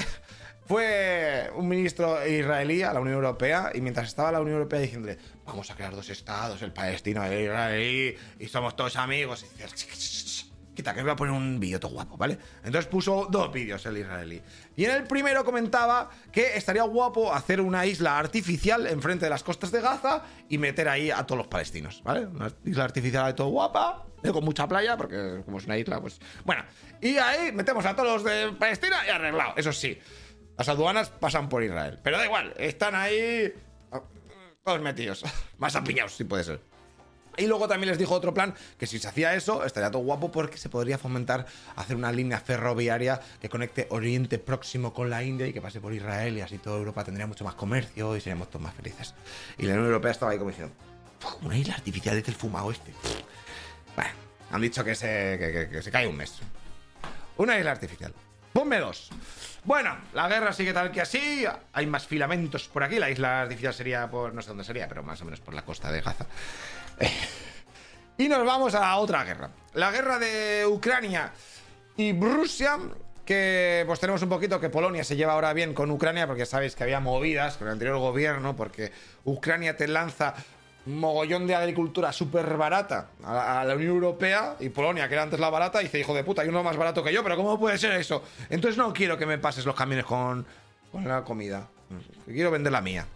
Fue 0.66 1.50
un 1.56 1.66
ministro 1.66 2.25
israelí 2.25 2.82
a 2.85 2.92
la 2.92 3.00
Unión 3.00 3.16
Europea 3.16 3.73
y 3.75 3.80
mientras 3.80 4.06
estaba 4.06 4.30
la 4.30 4.40
Unión 4.40 4.59
Europea 4.59 4.78
diciéndole, 4.78 5.18
vamos 5.44 5.68
a 5.68 5.75
crear 5.75 5.97
dos 5.97 6.09
estados, 6.11 6.62
el 6.62 6.73
palestino 6.73 7.25
el 7.25 7.40
israelí, 7.40 8.16
y 8.38 8.47
somos 8.47 8.76
todos 8.76 8.94
amigos, 8.94 9.44
y 9.44 9.62
Que 10.82 11.02
voy 11.02 11.10
a 11.10 11.16
poner 11.16 11.34
un 11.34 11.60
vídeo 11.60 11.78
todo 11.78 11.92
guapo, 11.92 12.16
¿vale? 12.16 12.38
Entonces 12.64 12.87
puso 12.87 13.28
dos 13.30 13.52
vídeos 13.52 13.84
el 13.87 13.99
israelí. 13.99 14.40
Y 14.76 14.84
en 14.84 14.92
el 14.92 15.04
primero 15.04 15.44
comentaba 15.44 16.10
que 16.32 16.56
estaría 16.56 16.82
guapo 16.82 17.32
hacer 17.32 17.60
una 17.60 17.84
isla 17.87 18.18
artificial 18.18 18.87
enfrente 18.87 19.26
de 19.26 19.30
las 19.30 19.42
costas 19.42 19.70
de 19.70 19.80
Gaza 19.80 20.22
y 20.49 20.58
meter 20.58 20.88
ahí 20.88 21.10
a 21.10 21.25
todos 21.26 21.38
los 21.38 21.46
palestinos, 21.49 22.02
¿vale? 22.02 22.26
Una 22.26 22.50
isla 22.64 22.84
artificial 22.84 23.26
de 23.26 23.34
todo 23.34 23.49
guapa, 23.49 24.06
eh, 24.22 24.32
con 24.32 24.44
mucha 24.44 24.66
playa, 24.66 24.96
porque 24.96 25.42
como 25.44 25.58
es 25.58 25.66
una 25.66 25.76
isla, 25.76 26.00
pues. 26.00 26.18
Bueno, 26.44 26.64
y 27.00 27.18
ahí 27.18 27.52
metemos 27.52 27.84
a 27.84 27.94
todos 27.94 28.22
los 28.22 28.25
de 28.25 28.52
Palestina 28.52 28.96
y 29.06 29.10
arreglado, 29.10 29.54
eso 29.56 29.72
sí. 29.72 29.99
Las 30.56 30.68
aduanas 30.68 31.10
pasan 31.10 31.49
por 31.49 31.62
Israel. 31.62 31.99
Pero 32.02 32.18
da 32.18 32.25
igual, 32.25 32.54
están 32.58 32.94
ahí. 32.94 33.52
Todos 34.62 34.80
metidos. 34.80 35.25
Más 35.58 35.75
apiñados, 35.75 36.12
si 36.12 36.25
puede 36.25 36.44
ser. 36.44 36.60
Y 37.40 37.47
luego 37.47 37.66
también 37.66 37.88
les 37.88 37.99
dijo 37.99 38.14
otro 38.14 38.35
plan 38.35 38.54
que 38.78 38.87
si 38.87 38.99
se 38.99 39.09
hacía 39.09 39.35
eso 39.35 39.64
estaría 39.64 39.90
todo 39.90 40.02
guapo 40.02 40.30
porque 40.30 40.59
se 40.59 40.68
podría 40.68 40.99
fomentar 40.99 41.47
hacer 41.75 41.97
una 41.97 42.12
línea 42.12 42.38
ferroviaria 42.38 43.18
que 43.40 43.49
conecte 43.49 43.87
Oriente 43.88 44.38
Próximo 44.38 44.92
con 44.92 45.09
la 45.09 45.25
India 45.25 45.47
y 45.47 45.54
que 45.54 45.62
pase 45.62 45.80
por 45.80 45.94
Israel 45.94 46.37
y 46.37 46.42
así 46.42 46.59
toda 46.59 46.76
Europa 46.76 47.02
tendría 47.02 47.26
mucho 47.26 47.44
más 47.44 47.54
comercio 47.54 48.14
y 48.14 48.20
seríamos 48.20 48.50
todos 48.50 48.62
más 48.62 48.75
felices. 48.75 49.14
Y 49.56 49.64
la 49.64 49.73
Unión 49.73 49.87
Europea 49.87 50.11
estaba 50.11 50.32
ahí 50.32 50.38
como 50.38 50.50
diciendo, 50.50 50.75
una 51.40 51.56
isla 51.56 51.75
artificial 51.75 52.14
de 52.14 52.28
el 52.30 52.35
fumado 52.35 52.70
este. 52.70 52.92
Bueno, 53.97 54.11
han 54.50 54.61
dicho 54.61 54.85
que 54.85 54.94
se, 54.94 55.68
que, 55.73 55.82
se 55.82 55.90
cae 55.90 56.06
un 56.06 56.18
mes. 56.18 56.40
Una 57.38 57.59
isla 57.59 57.70
artificial. 57.70 58.12
Ponme 58.52 58.80
dos. 58.80 59.11
Bueno, 59.64 59.97
la 60.12 60.28
guerra 60.28 60.52
sigue 60.52 60.73
tal 60.73 60.90
que 60.90 61.00
así. 61.00 61.44
Hay 61.73 61.87
más 61.87 62.06
filamentos 62.06 62.68
por 62.68 62.82
aquí. 62.82 62.99
La 62.99 63.09
isla 63.09 63.42
artificial 63.42 63.73
sería 63.73 64.11
por. 64.11 64.35
No 64.35 64.42
sé 64.42 64.49
dónde 64.49 64.64
sería, 64.64 64.88
pero 64.88 65.02
más 65.02 65.20
o 65.23 65.25
menos 65.25 65.40
por 65.40 65.54
la 65.54 65.62
costa 65.62 65.92
de 65.92 66.00
Gaza 66.00 66.26
y 68.19 68.28
nos 68.28 68.45
vamos 68.45 68.75
a 68.75 68.97
otra 68.97 69.25
guerra. 69.25 69.50
La 69.75 69.90
guerra 69.90 70.19
de 70.19 70.66
Ucrania 70.66 71.33
y 71.97 72.19
Rusia, 72.19 72.78
que 73.25 73.85
pues 73.87 74.00
tenemos 74.00 74.23
un 74.23 74.28
poquito 74.28 74.61
que 74.61 74.71
Polonia 74.71 75.04
se 75.04 75.16
lleva 75.16 75.35
ahora 75.35 75.52
bien 75.52 75.75
con 75.75 75.90
Ucrania, 75.90 76.26
porque 76.26 76.47
sabéis 76.47 76.75
que 76.75 76.85
había 76.85 77.00
movidas 77.00 77.57
con 77.57 77.69
el 77.69 77.73
anterior 77.73 77.99
gobierno, 77.99 78.57
porque 78.57 78.92
Ucrania 79.25 79.76
te 79.76 79.88
lanza 79.88 80.35
mogollón 80.87 81.47
de 81.47 81.54
agricultura 81.54 82.12
súper 82.12 82.57
barata 82.57 83.11
a 83.23 83.64
la, 83.64 83.75
Unión 83.75 83.92
Europea 83.92 84.57
y 84.61 84.71
Polonia, 84.71 85.09
que 85.09 85.14
era 85.14 85.23
antes 85.23 85.38
la 85.38 85.50
barata, 85.50 85.78
dice, 85.78 85.99
hijo 85.99 86.15
de 86.15 86.25
puta, 86.25 86.43
hay 86.43 86.49
uno 86.49 86.63
más 86.63 86.76
barato 86.76 87.04
que 87.04 87.13
yo, 87.13 87.23
pero 87.23 87.36
¿cómo 87.36 87.58
puede 87.60 87.78
ser 87.78 87.93
eso? 87.93 88.23
Entonces 88.49 88.78
no 88.78 88.93
quiero 88.93 89.17
que 89.19 89.26
me 89.26 89.39
pases 89.39 89.67
los 89.67 89.75
camiones 89.75 90.06
con, 90.06 90.47
con 90.91 91.06
la 91.06 91.23
comida. 91.23 91.69
Quiero 92.26 92.50
vender 92.50 92.73
la 92.73 92.80
mía. 92.80 93.06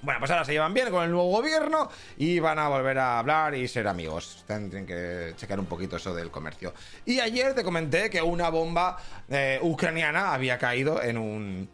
Bueno, 0.00 0.20
pues 0.20 0.30
ahora 0.30 0.44
se 0.44 0.52
llevan 0.52 0.72
bien 0.74 0.90
con 0.90 1.02
el 1.02 1.10
nuevo 1.10 1.28
gobierno 1.28 1.90
y 2.16 2.38
van 2.38 2.58
a 2.58 2.68
volver 2.68 2.98
a 2.98 3.18
hablar 3.18 3.54
y 3.56 3.66
ser 3.66 3.88
amigos. 3.88 4.44
Tienen 4.46 4.86
que 4.86 5.34
checar 5.36 5.58
un 5.58 5.66
poquito 5.66 5.96
eso 5.96 6.14
del 6.14 6.30
comercio. 6.30 6.72
Y 7.04 7.18
ayer 7.18 7.54
te 7.54 7.64
comenté 7.64 8.08
que 8.08 8.22
una 8.22 8.48
bomba 8.48 8.96
eh, 9.28 9.58
ucraniana 9.60 10.32
había 10.32 10.56
caído 10.56 11.02
en 11.02 11.18
un. 11.18 11.68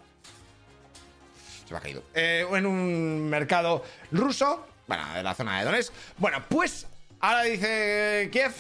Se 1.67 1.73
me 1.73 1.79
ha 1.79 1.81
caído. 1.83 2.03
Eh, 2.15 2.47
en 2.51 2.65
un 2.65 3.29
mercado 3.29 3.85
ruso. 4.11 4.67
Bueno, 4.87 5.05
de 5.15 5.23
la 5.23 5.35
zona 5.35 5.59
de 5.59 5.65
Donetsk. 5.67 5.93
Bueno, 6.17 6.43
pues 6.49 6.87
ahora 7.21 7.43
dice 7.43 8.29
Kiev, 8.33 8.53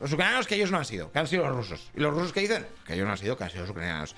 los 0.00 0.12
ucranianos, 0.12 0.46
que 0.46 0.54
ellos 0.54 0.70
no 0.70 0.78
han 0.78 0.84
sido, 0.86 1.12
que 1.12 1.18
han 1.18 1.26
sido 1.26 1.46
los 1.46 1.56
rusos. 1.56 1.90
¿Y 1.94 2.00
los 2.00 2.14
rusos 2.14 2.32
qué 2.32 2.40
dicen? 2.40 2.66
Que 2.86 2.94
ellos 2.94 3.06
no 3.06 3.12
han 3.12 3.18
sido, 3.18 3.36
que 3.36 3.44
han 3.44 3.50
sido 3.50 3.62
los 3.62 3.70
ucranianos. 3.70 4.14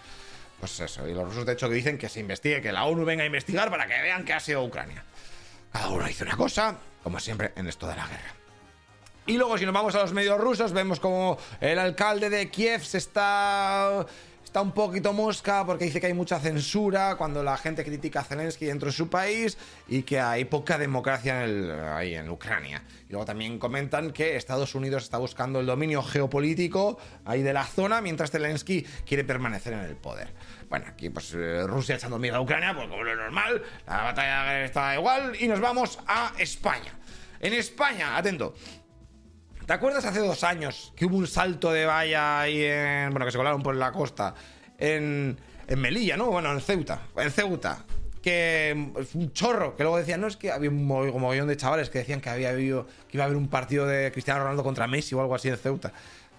Pues 0.62 0.78
eso, 0.78 1.08
y 1.08 1.12
los 1.12 1.24
rusos 1.24 1.44
de 1.44 1.54
hecho 1.54 1.68
que 1.68 1.74
dicen 1.74 1.98
que 1.98 2.08
se 2.08 2.20
investigue, 2.20 2.62
que 2.62 2.70
la 2.70 2.84
ONU 2.84 3.04
venga 3.04 3.24
a 3.24 3.26
investigar 3.26 3.68
para 3.68 3.84
que 3.84 4.00
vean 4.00 4.24
que 4.24 4.32
ha 4.32 4.38
sido 4.38 4.62
Ucrania. 4.62 5.02
Cada 5.72 5.88
uno 5.88 6.08
hizo 6.08 6.22
una 6.22 6.36
cosa, 6.36 6.78
como 7.02 7.18
siempre 7.18 7.50
en 7.56 7.66
esto 7.66 7.88
de 7.88 7.96
la 7.96 8.06
guerra. 8.06 8.32
Y 9.26 9.38
luego 9.38 9.58
si 9.58 9.64
nos 9.64 9.74
vamos 9.74 9.92
a 9.96 10.02
los 10.02 10.12
medios 10.12 10.40
rusos, 10.40 10.72
vemos 10.72 11.00
como 11.00 11.36
el 11.60 11.80
alcalde 11.80 12.30
de 12.30 12.48
Kiev 12.48 12.84
se 12.84 12.98
está 12.98 14.06
está 14.52 14.60
un 14.60 14.72
poquito 14.72 15.14
mosca 15.14 15.64
porque 15.64 15.86
dice 15.86 15.98
que 15.98 16.08
hay 16.08 16.12
mucha 16.12 16.38
censura 16.38 17.16
cuando 17.16 17.42
la 17.42 17.56
gente 17.56 17.82
critica 17.82 18.20
a 18.20 18.22
Zelensky 18.22 18.66
dentro 18.66 18.88
de 18.88 18.92
su 18.92 19.08
país 19.08 19.56
y 19.88 20.02
que 20.02 20.20
hay 20.20 20.44
poca 20.44 20.76
democracia 20.76 21.46
en 21.46 21.70
ahí 21.70 22.14
en 22.14 22.28
Ucrania. 22.28 22.82
Y 23.08 23.12
luego 23.12 23.24
también 23.24 23.58
comentan 23.58 24.12
que 24.12 24.36
Estados 24.36 24.74
Unidos 24.74 25.04
está 25.04 25.16
buscando 25.16 25.58
el 25.58 25.64
dominio 25.64 26.02
geopolítico 26.02 26.98
ahí 27.24 27.42
de 27.42 27.54
la 27.54 27.64
zona 27.64 28.02
mientras 28.02 28.30
Zelensky 28.30 28.82
quiere 29.06 29.24
permanecer 29.24 29.72
en 29.72 29.80
el 29.80 29.96
poder. 29.96 30.34
Bueno, 30.72 30.86
aquí 30.88 31.10
pues 31.10 31.34
eh, 31.34 31.66
Rusia 31.66 31.96
echando 31.96 32.18
miedo 32.18 32.36
a 32.36 32.40
Ucrania, 32.40 32.74
pues 32.74 32.88
como 32.88 33.02
lo 33.02 33.14
normal, 33.14 33.62
la 33.86 34.04
batalla 34.04 34.64
está 34.64 34.94
igual 34.94 35.36
y 35.38 35.46
nos 35.46 35.60
vamos 35.60 35.98
a 36.06 36.32
España. 36.38 36.98
En 37.40 37.52
España, 37.52 38.16
atento, 38.16 38.54
¿Te 39.66 39.74
acuerdas 39.74 40.06
hace 40.06 40.20
dos 40.20 40.42
años 40.44 40.94
que 40.96 41.04
hubo 41.04 41.18
un 41.18 41.26
salto 41.26 41.70
de 41.72 41.84
valla 41.84 42.40
ahí 42.40 42.64
en. 42.64 43.10
Bueno, 43.10 43.26
que 43.26 43.32
se 43.32 43.36
colaron 43.36 43.62
por 43.62 43.76
la 43.76 43.92
costa. 43.92 44.34
En, 44.78 45.38
en 45.68 45.78
Melilla, 45.78 46.16
¿no? 46.16 46.30
Bueno, 46.30 46.50
en 46.50 46.62
Ceuta. 46.62 47.02
En 47.18 47.30
Ceuta. 47.30 47.84
Que 48.22 48.70
es 48.98 49.14
un 49.14 49.30
chorro. 49.34 49.76
Que 49.76 49.82
luego 49.82 49.98
decían, 49.98 50.22
no, 50.22 50.26
es 50.26 50.38
que 50.38 50.52
había 50.52 50.70
un 50.70 50.86
mogollón 50.86 51.48
de 51.48 51.56
chavales 51.58 51.90
que 51.90 51.98
decían 51.98 52.22
que 52.22 52.30
había 52.30 52.48
habido, 52.48 52.86
que 53.10 53.18
iba 53.18 53.24
a 53.24 53.26
haber 53.26 53.36
un 53.36 53.48
partido 53.48 53.86
de 53.86 54.10
Cristiano 54.10 54.40
Ronaldo 54.40 54.64
contra 54.64 54.86
Messi 54.86 55.14
o 55.14 55.20
algo 55.20 55.34
así 55.34 55.50
en 55.50 55.58
Ceuta. 55.58 55.92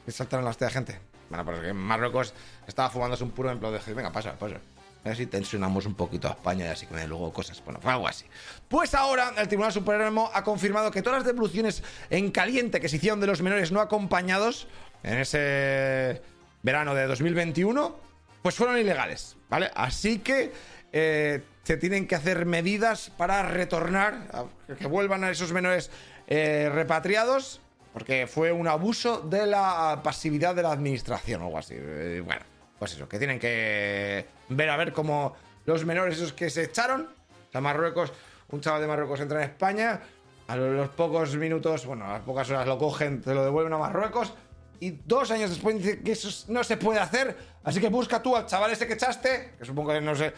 Que 0.04 0.12
saltaron 0.12 0.43
las 0.43 0.58
de 0.58 0.72
gente. 0.72 1.12
Bueno, 1.34 1.46
pues 1.46 1.62
que 1.62 1.74
Marruecos 1.74 2.32
estaba 2.67 2.91
fumándose 2.91 3.24
un 3.24 3.32
puro 3.32 3.50
ejemplo 3.50 3.72
de 3.72 3.80
venga, 3.96 4.12
pasa, 4.12 4.38
pasa. 4.38 4.58
A 5.04 5.15
si 5.15 5.26
tensionamos 5.26 5.88
un 5.88 5.96
poquito 5.96 6.28
a 6.28 6.32
España 6.32 6.65
y 6.65 6.69
así 6.69 6.86
que 6.86 7.08
luego 7.08 7.34
cosas. 7.34 7.62
Bueno, 7.65 7.80
fue 7.82 7.91
algo 7.91 8.08
así. 8.08 8.26
Pues 8.67 8.93
ahora 8.93 9.34
el 9.36 9.48
Tribunal 9.48 9.74
Supremo 9.74 10.30
ha 10.32 10.43
confirmado 10.43 10.91
que 10.91 11.02
todas 11.02 11.19
las 11.19 11.26
devoluciones 11.26 11.84
en 12.12 12.30
caliente 12.30 12.80
que 12.80 12.88
se 12.88 12.98
hicieron 12.98 13.19
de 13.19 13.26
los 13.26 13.41
menores 13.41 13.72
no 13.72 13.82
acompañados 13.82 14.67
en 15.02 15.17
ese 15.17 16.22
verano 16.62 16.93
de 16.93 17.08
2021, 17.08 17.96
pues 18.43 18.54
fueron 18.54 18.78
ilegales, 18.78 19.36
¿vale? 19.50 19.72
Así 19.74 20.19
que 20.19 20.54
eh, 20.91 21.41
se 21.63 21.78
tienen 21.78 22.08
que 22.08 22.13
hacer 22.13 22.46
medidas 22.46 23.10
para 23.17 23.41
retornar, 23.41 24.46
que 24.78 24.86
vuelvan 24.86 25.24
a 25.24 25.32
esos 25.32 25.52
menores 25.52 25.89
eh, 26.28 26.69
repatriados, 26.72 27.60
porque 27.93 28.25
fue 28.27 28.51
un 28.51 28.67
abuso 28.67 29.21
de 29.21 29.45
la 29.45 30.01
pasividad 30.03 30.56
de 30.56 30.63
la 30.63 30.71
administración 30.71 31.43
o 31.43 31.45
algo 31.45 31.60
así. 31.60 31.75
Eh, 31.77 32.21
bueno, 32.25 32.41
pues 32.79 32.93
eso, 32.93 33.08
que 33.08 33.19
tienen 33.19 33.39
que 33.39 34.25
ver 34.49 34.69
a 34.69 34.77
ver 34.77 34.91
cómo 34.91 35.36
los 35.65 35.86
menores 35.86 36.17
esos 36.17 36.34
que 36.34 36.49
se 36.49 36.63
echaron, 36.63 37.01
o 37.03 37.51
sea, 37.51 37.62
Marruecos, 37.62 38.12
un 38.49 38.62
chaval 38.62 38.82
de 38.82 38.88
Marruecos 38.88 39.19
entra 39.19 39.43
en 39.43 39.49
España, 39.49 40.01
a 40.47 40.56
los 40.56 40.89
pocos 40.89 41.36
minutos, 41.38 41.86
bueno, 41.86 42.06
a 42.06 42.13
las 42.13 42.21
pocas 42.23 42.49
horas 42.49 42.67
lo 42.67 42.77
cogen, 42.77 43.21
te 43.21 43.34
lo 43.34 43.43
devuelven 43.45 43.73
a 43.73 43.77
Marruecos, 43.77 44.34
y 44.79 44.91
dos 45.06 45.32
años 45.32 45.51
después 45.51 45.77
dice 45.77 46.01
que 46.01 46.12
eso 46.12 46.45
no 46.51 46.63
se 46.63 46.75
puede 46.77 46.99
hacer, 46.99 47.38
así 47.63 47.79
que 47.79 47.89
busca 47.89 48.21
tú 48.21 48.36
al 48.36 48.47
chaval 48.47 48.71
ese 48.71 48.88
que 48.88 48.93
echaste, 48.93 49.53
que 49.58 49.65
supongo 49.65 49.93
que 49.93 50.01
no 50.01 50.15
sé, 50.15 50.34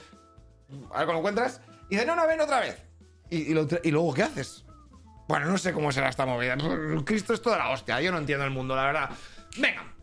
a 0.94 1.00
ver 1.00 1.06
cómo 1.08 1.14
lo 1.14 1.18
encuentras, 1.20 1.62
y 1.90 1.96
dice, 1.96 2.06
no, 2.06 2.16
no, 2.16 2.28
ven 2.28 2.42
otra 2.42 2.60
vez. 2.60 2.84
Y, 3.30 3.52
y 3.52 3.92
luego, 3.92 4.14
¿qué 4.14 4.24
haces? 4.24 4.65
Bueno, 5.28 5.48
no 5.48 5.58
sé 5.58 5.74
cómo 5.74 5.92
será 5.92 6.10
esta 6.10 6.26
movida. 6.26 6.56
Cristo 7.04 7.34
es 7.34 7.42
toda 7.42 7.58
la 7.58 7.70
hostia, 7.70 8.00
yo 8.02 8.12
no 8.12 8.18
entiendo 8.20 8.46
el 8.46 8.52
mundo, 8.52 8.76
la 8.76 8.86
verdad. 8.86 9.10
Venga, 9.58 9.96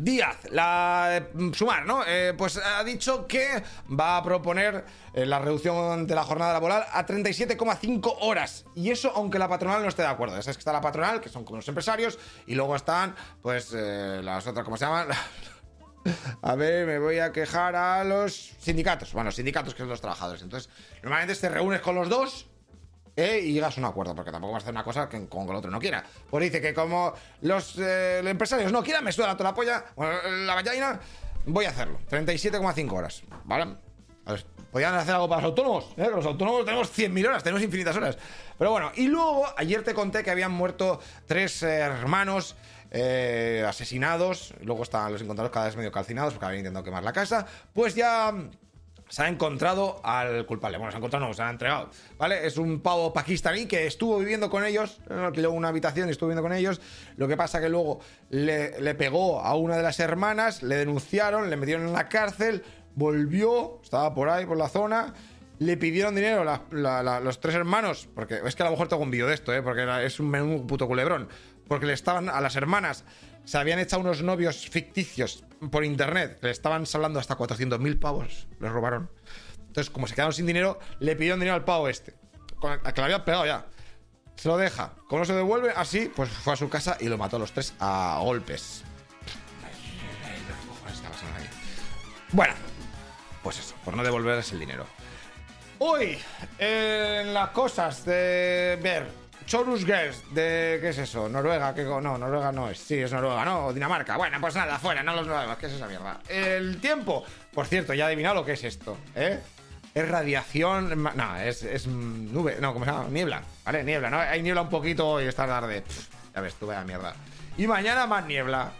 Díaz, 0.00 0.38
la 0.50 1.28
mm, 1.34 1.52
sumar, 1.52 1.84
¿no? 1.84 2.02
Eh, 2.06 2.34
pues 2.36 2.56
ha 2.58 2.84
dicho 2.84 3.26
que 3.26 3.62
va 3.98 4.16
a 4.16 4.22
proponer 4.22 4.84
eh, 5.12 5.26
la 5.26 5.38
reducción 5.38 6.06
de 6.06 6.14
la 6.14 6.22
jornada 6.22 6.52
laboral 6.52 6.84
a 6.92 7.04
37,5 7.04 8.16
horas. 8.20 8.64
Y 8.74 8.90
eso 8.90 9.12
aunque 9.14 9.38
la 9.38 9.48
patronal 9.48 9.82
no 9.82 9.88
esté 9.88 10.02
de 10.02 10.08
acuerdo. 10.08 10.38
Es 10.38 10.46
que 10.46 10.52
está 10.52 10.72
la 10.72 10.80
patronal, 10.80 11.20
que 11.20 11.28
son 11.28 11.44
como 11.44 11.56
los 11.56 11.68
empresarios, 11.68 12.18
y 12.46 12.54
luego 12.54 12.76
están, 12.76 13.14
pues, 13.42 13.74
eh, 13.74 14.20
las 14.22 14.46
otras, 14.46 14.64
¿cómo 14.64 14.76
se 14.76 14.84
llaman? 14.84 15.08
A 16.42 16.54
ver, 16.54 16.86
me 16.86 16.98
voy 16.98 17.18
a 17.18 17.32
quejar 17.32 17.76
a 17.76 18.02
los 18.04 18.54
sindicatos. 18.60 19.12
Bueno, 19.12 19.30
sindicatos 19.30 19.74
que 19.74 19.80
son 19.80 19.88
los 19.88 20.00
trabajadores. 20.00 20.42
Entonces, 20.42 20.70
normalmente 21.02 21.34
te 21.34 21.48
reúnes 21.48 21.80
con 21.80 21.96
los 21.96 22.08
dos 22.08 22.46
¿eh? 23.18 23.40
y 23.40 23.52
llegas 23.52 23.76
a 23.76 23.80
un 23.80 23.86
acuerdo, 23.86 24.14
porque 24.14 24.30
tampoco 24.30 24.52
vas 24.52 24.62
a 24.62 24.64
hacer 24.64 24.74
una 24.74 24.84
cosa 24.84 25.08
que 25.08 25.28
con 25.28 25.48
el 25.48 25.56
otro 25.56 25.70
no 25.70 25.80
quiera. 25.80 26.04
Pues 26.30 26.44
dice 26.44 26.60
que 26.60 26.72
como 26.72 27.12
los, 27.42 27.76
eh, 27.78 28.20
empresarios 28.24 28.70
no 28.70 28.82
quieran, 28.82 29.04
me 29.04 29.12
suda 29.12 29.36
toda 29.36 29.50
la 29.50 29.54
polla, 29.54 29.84
la 29.96 30.54
vallaina, 30.54 31.00
voy 31.46 31.64
a 31.64 31.70
hacerlo. 31.70 31.98
37,5 32.08 32.92
horas, 32.92 33.22
¿vale? 33.44 33.76
A 34.24 34.32
ver, 34.32 34.46
podrían 34.70 34.94
hacer 34.94 35.14
algo 35.14 35.28
para 35.28 35.42
los 35.42 35.50
autónomos, 35.50 35.86
¿eh? 35.96 36.08
Los 36.14 36.26
autónomos 36.26 36.64
tenemos 36.64 36.96
100.000 36.96 37.26
horas, 37.26 37.42
tenemos 37.42 37.62
infinitas 37.62 37.96
horas. 37.96 38.18
Pero 38.56 38.70
bueno, 38.70 38.92
y 38.94 39.08
luego, 39.08 39.46
ayer 39.56 39.82
te 39.82 39.94
conté 39.94 40.22
que 40.22 40.30
habían 40.30 40.52
muerto 40.52 41.00
tres 41.26 41.62
hermanos 41.62 42.54
eh, 42.90 43.64
asesinados, 43.66 44.54
luego 44.62 44.82
están 44.82 45.12
los 45.12 45.20
encontrados 45.22 45.50
cada 45.52 45.66
vez 45.66 45.76
medio 45.76 45.90
calcinados 45.90 46.34
porque 46.34 46.46
habían 46.46 46.60
intentado 46.60 46.84
quemar 46.84 47.02
la 47.02 47.12
casa, 47.12 47.46
pues 47.72 47.94
ya 47.94 48.32
se 49.08 49.22
ha 49.22 49.28
encontrado 49.28 50.00
al 50.04 50.44
culpable. 50.46 50.78
Bueno, 50.78 50.90
se 50.90 50.96
ha 50.96 50.98
encontrado, 50.98 51.26
no, 51.26 51.34
se 51.34 51.42
ha 51.42 51.50
entregado. 51.50 51.90
¿Vale? 52.18 52.46
Es 52.46 52.58
un 52.58 52.80
pavo 52.80 53.12
pakistaní 53.12 53.66
que 53.66 53.86
estuvo 53.86 54.18
viviendo 54.18 54.50
con 54.50 54.64
ellos, 54.64 55.00
alquiló 55.08 55.52
una 55.52 55.68
habitación 55.68 56.08
y 56.08 56.12
estuvo 56.12 56.28
viviendo 56.28 56.42
con 56.42 56.52
ellos. 56.52 56.80
Lo 57.16 57.26
que 57.28 57.36
pasa 57.36 57.60
que 57.60 57.68
luego 57.68 58.00
le, 58.30 58.94
pegó 58.94 59.40
a 59.40 59.54
una 59.56 59.76
de 59.76 59.82
las 59.82 59.98
hermanas, 60.00 60.62
le 60.62 60.76
denunciaron, 60.76 61.50
le 61.50 61.56
metieron 61.56 61.86
en 61.86 61.92
la 61.92 62.08
cárcel, 62.08 62.62
volvió, 62.94 63.80
estaba 63.82 64.14
por 64.14 64.28
ahí, 64.28 64.46
por 64.46 64.56
la 64.56 64.68
zona. 64.68 65.14
Le 65.58 65.76
pidieron 65.76 66.14
dinero 66.14 66.44
los 66.70 67.40
tres 67.40 67.56
hermanos, 67.56 68.08
porque 68.14 68.40
es 68.44 68.54
que 68.54 68.62
a 68.62 68.66
lo 68.66 68.70
mejor 68.70 68.86
tengo 68.86 69.02
un 69.02 69.10
vídeo 69.10 69.26
de 69.26 69.34
esto, 69.34 69.52
¿eh? 69.52 69.60
porque 69.60 69.84
es 70.04 70.20
un, 70.20 70.32
un 70.32 70.66
puto 70.68 70.86
culebrón 70.86 71.28
porque 71.68 71.86
le 71.86 71.92
estaban 71.92 72.28
a 72.28 72.40
las 72.40 72.56
hermanas, 72.56 73.04
se 73.48 73.56
habían 73.56 73.78
echado 73.78 74.02
unos 74.02 74.22
novios 74.22 74.68
ficticios 74.68 75.42
por 75.70 75.82
internet, 75.82 76.38
le 76.42 76.50
estaban 76.50 76.84
salando 76.84 77.18
hasta 77.18 77.34
400.000 77.34 77.98
pavos, 77.98 78.46
les 78.60 78.70
robaron. 78.70 79.10
Entonces, 79.68 79.88
como 79.88 80.06
se 80.06 80.14
quedaron 80.14 80.34
sin 80.34 80.44
dinero, 80.44 80.78
le 80.98 81.16
pidieron 81.16 81.40
dinero 81.40 81.54
al 81.54 81.64
pavo 81.64 81.88
este, 81.88 82.14
a 82.62 82.92
que 82.92 83.00
le 83.00 83.04
habían 83.06 83.24
pegado 83.24 83.46
ya. 83.46 83.64
Se 84.36 84.48
lo 84.48 84.58
deja. 84.58 84.92
Como 85.08 85.20
no 85.20 85.24
se 85.24 85.32
devuelve, 85.32 85.72
así, 85.74 86.12
pues 86.14 86.28
fue 86.28 86.52
a 86.52 86.56
su 86.56 86.68
casa 86.68 86.98
y 87.00 87.08
lo 87.08 87.16
mató 87.16 87.36
a 87.36 87.38
los 87.38 87.52
tres 87.52 87.72
a 87.80 88.20
golpes. 88.22 88.84
Bueno, 92.32 92.52
pues 93.42 93.60
eso, 93.60 93.74
por 93.82 93.96
no 93.96 94.02
devolverles 94.02 94.52
el 94.52 94.60
dinero. 94.60 94.84
Hoy, 95.78 96.18
en 96.58 97.32
las 97.32 97.48
cosas 97.50 98.04
de 98.04 98.78
ver 98.82 99.27
Chorus 99.48 99.86
Girls, 99.86 100.22
de. 100.34 100.76
¿Qué 100.78 100.90
es 100.90 100.98
eso? 100.98 101.26
¿Noruega? 101.26 101.74
¿Qué... 101.74 101.82
No, 101.82 102.18
Noruega 102.18 102.52
no 102.52 102.68
es. 102.68 102.78
Sí, 102.78 102.96
es 102.96 103.10
Noruega, 103.10 103.46
¿no? 103.46 103.72
Dinamarca. 103.72 104.18
Bueno, 104.18 104.36
pues 104.42 104.54
nada, 104.54 104.78
fuera, 104.78 105.02
no 105.02 105.14
los 105.16 105.26
nuevos. 105.26 105.56
¿Qué 105.56 105.66
es 105.66 105.72
esa 105.72 105.86
mierda? 105.86 106.20
El 106.28 106.78
tiempo. 106.82 107.24
Por 107.54 107.66
cierto, 107.66 107.94
ya 107.94 108.04
he 108.04 108.06
adivinado 108.08 108.34
lo 108.34 108.44
que 108.44 108.52
es 108.52 108.64
esto, 108.64 108.98
¿eh? 109.16 109.40
Es 109.94 110.06
radiación. 110.06 111.02
No, 111.02 111.36
es, 111.38 111.62
es 111.62 111.86
nube. 111.86 112.58
No, 112.60 112.74
¿cómo 112.74 112.84
se 112.84 112.90
llama? 112.90 113.08
Niebla. 113.08 113.42
¿Vale? 113.64 113.84
Niebla, 113.84 114.10
¿no? 114.10 114.18
Hay 114.18 114.42
niebla 114.42 114.60
un 114.60 114.68
poquito 114.68 115.18
y 115.22 115.24
esta 115.24 115.46
tarde. 115.46 115.82
ya 116.34 116.42
ves, 116.42 116.54
tuve 116.56 116.74
la 116.74 116.84
mierda. 116.84 117.14
Y 117.56 117.66
mañana 117.66 118.06
más 118.06 118.26
niebla. 118.26 118.70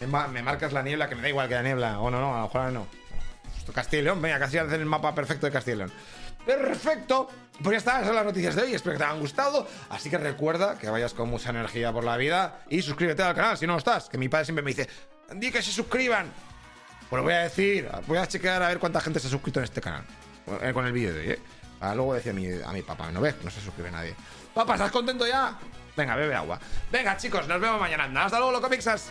Me, 0.00 0.42
marcas 0.42 0.74
la 0.74 0.82
niebla, 0.82 1.08
que 1.08 1.14
me 1.14 1.22
da 1.22 1.28
igual 1.30 1.48
que 1.48 1.54
la 1.54 1.62
niebla. 1.62 2.00
O 2.00 2.10
no, 2.10 2.20
no, 2.20 2.34
a 2.34 2.40
lo 2.40 2.42
mejor 2.44 2.72
no. 2.72 2.86
Castilla 3.72 4.00
y 4.00 4.04
León, 4.04 4.20
venga, 4.20 4.38
casi 4.38 4.58
hacer 4.58 4.80
el 4.80 4.86
mapa 4.86 5.14
perfecto 5.14 5.46
de 5.46 5.52
Castilla. 5.52 5.86
Perfecto. 6.44 7.28
Pues 7.62 7.72
ya 7.72 7.78
está, 7.78 8.12
las 8.12 8.24
noticias 8.24 8.54
de 8.54 8.62
hoy. 8.62 8.74
Espero 8.74 8.94
que 8.94 8.98
te 8.98 9.04
hayan 9.04 9.20
gustado. 9.20 9.66
Así 9.90 10.08
que 10.08 10.18
recuerda 10.18 10.78
que 10.78 10.88
vayas 10.88 11.12
con 11.12 11.28
mucha 11.28 11.50
energía 11.50 11.92
por 11.92 12.04
la 12.04 12.16
vida 12.16 12.60
y 12.68 12.82
suscríbete 12.82 13.22
al 13.22 13.34
canal 13.34 13.58
si 13.58 13.66
no 13.66 13.76
estás. 13.76 14.08
Que 14.08 14.18
mi 14.18 14.28
padre 14.28 14.46
siempre 14.46 14.62
me 14.62 14.70
dice, 14.70 14.88
di 15.34 15.50
que 15.50 15.62
se 15.62 15.70
suscriban. 15.70 16.32
Pues 17.08 17.18
lo 17.18 17.24
voy 17.24 17.34
a 17.34 17.40
decir, 17.40 17.90
voy 18.06 18.18
a 18.18 18.26
chequear 18.26 18.62
a 18.62 18.68
ver 18.68 18.78
cuánta 18.78 19.00
gente 19.00 19.18
se 19.18 19.26
ha 19.26 19.30
suscrito 19.30 19.58
en 19.60 19.64
este 19.64 19.80
canal. 19.80 20.04
Eh, 20.62 20.72
con 20.72 20.86
el 20.86 20.92
vídeo 20.92 21.12
de 21.12 21.20
hoy, 21.20 21.30
¿eh? 21.30 21.38
luego 21.94 22.14
decía 22.14 22.32
a 22.32 22.72
mi, 22.72 22.82
papá, 22.82 23.10
¿no 23.10 23.20
ves? 23.20 23.34
No 23.42 23.50
se 23.50 23.60
suscribe 23.60 23.90
nadie. 23.90 24.14
Papá, 24.54 24.74
¿estás 24.74 24.92
contento 24.92 25.26
ya? 25.26 25.58
Venga, 25.96 26.14
bebe 26.16 26.34
agua. 26.34 26.58
Venga, 26.90 27.16
chicos, 27.16 27.46
nos 27.48 27.60
vemos 27.60 27.80
mañana. 27.80 28.24
Hasta 28.24 28.38
luego, 28.38 28.52
loco 28.52 28.68
Pixas. 28.68 29.10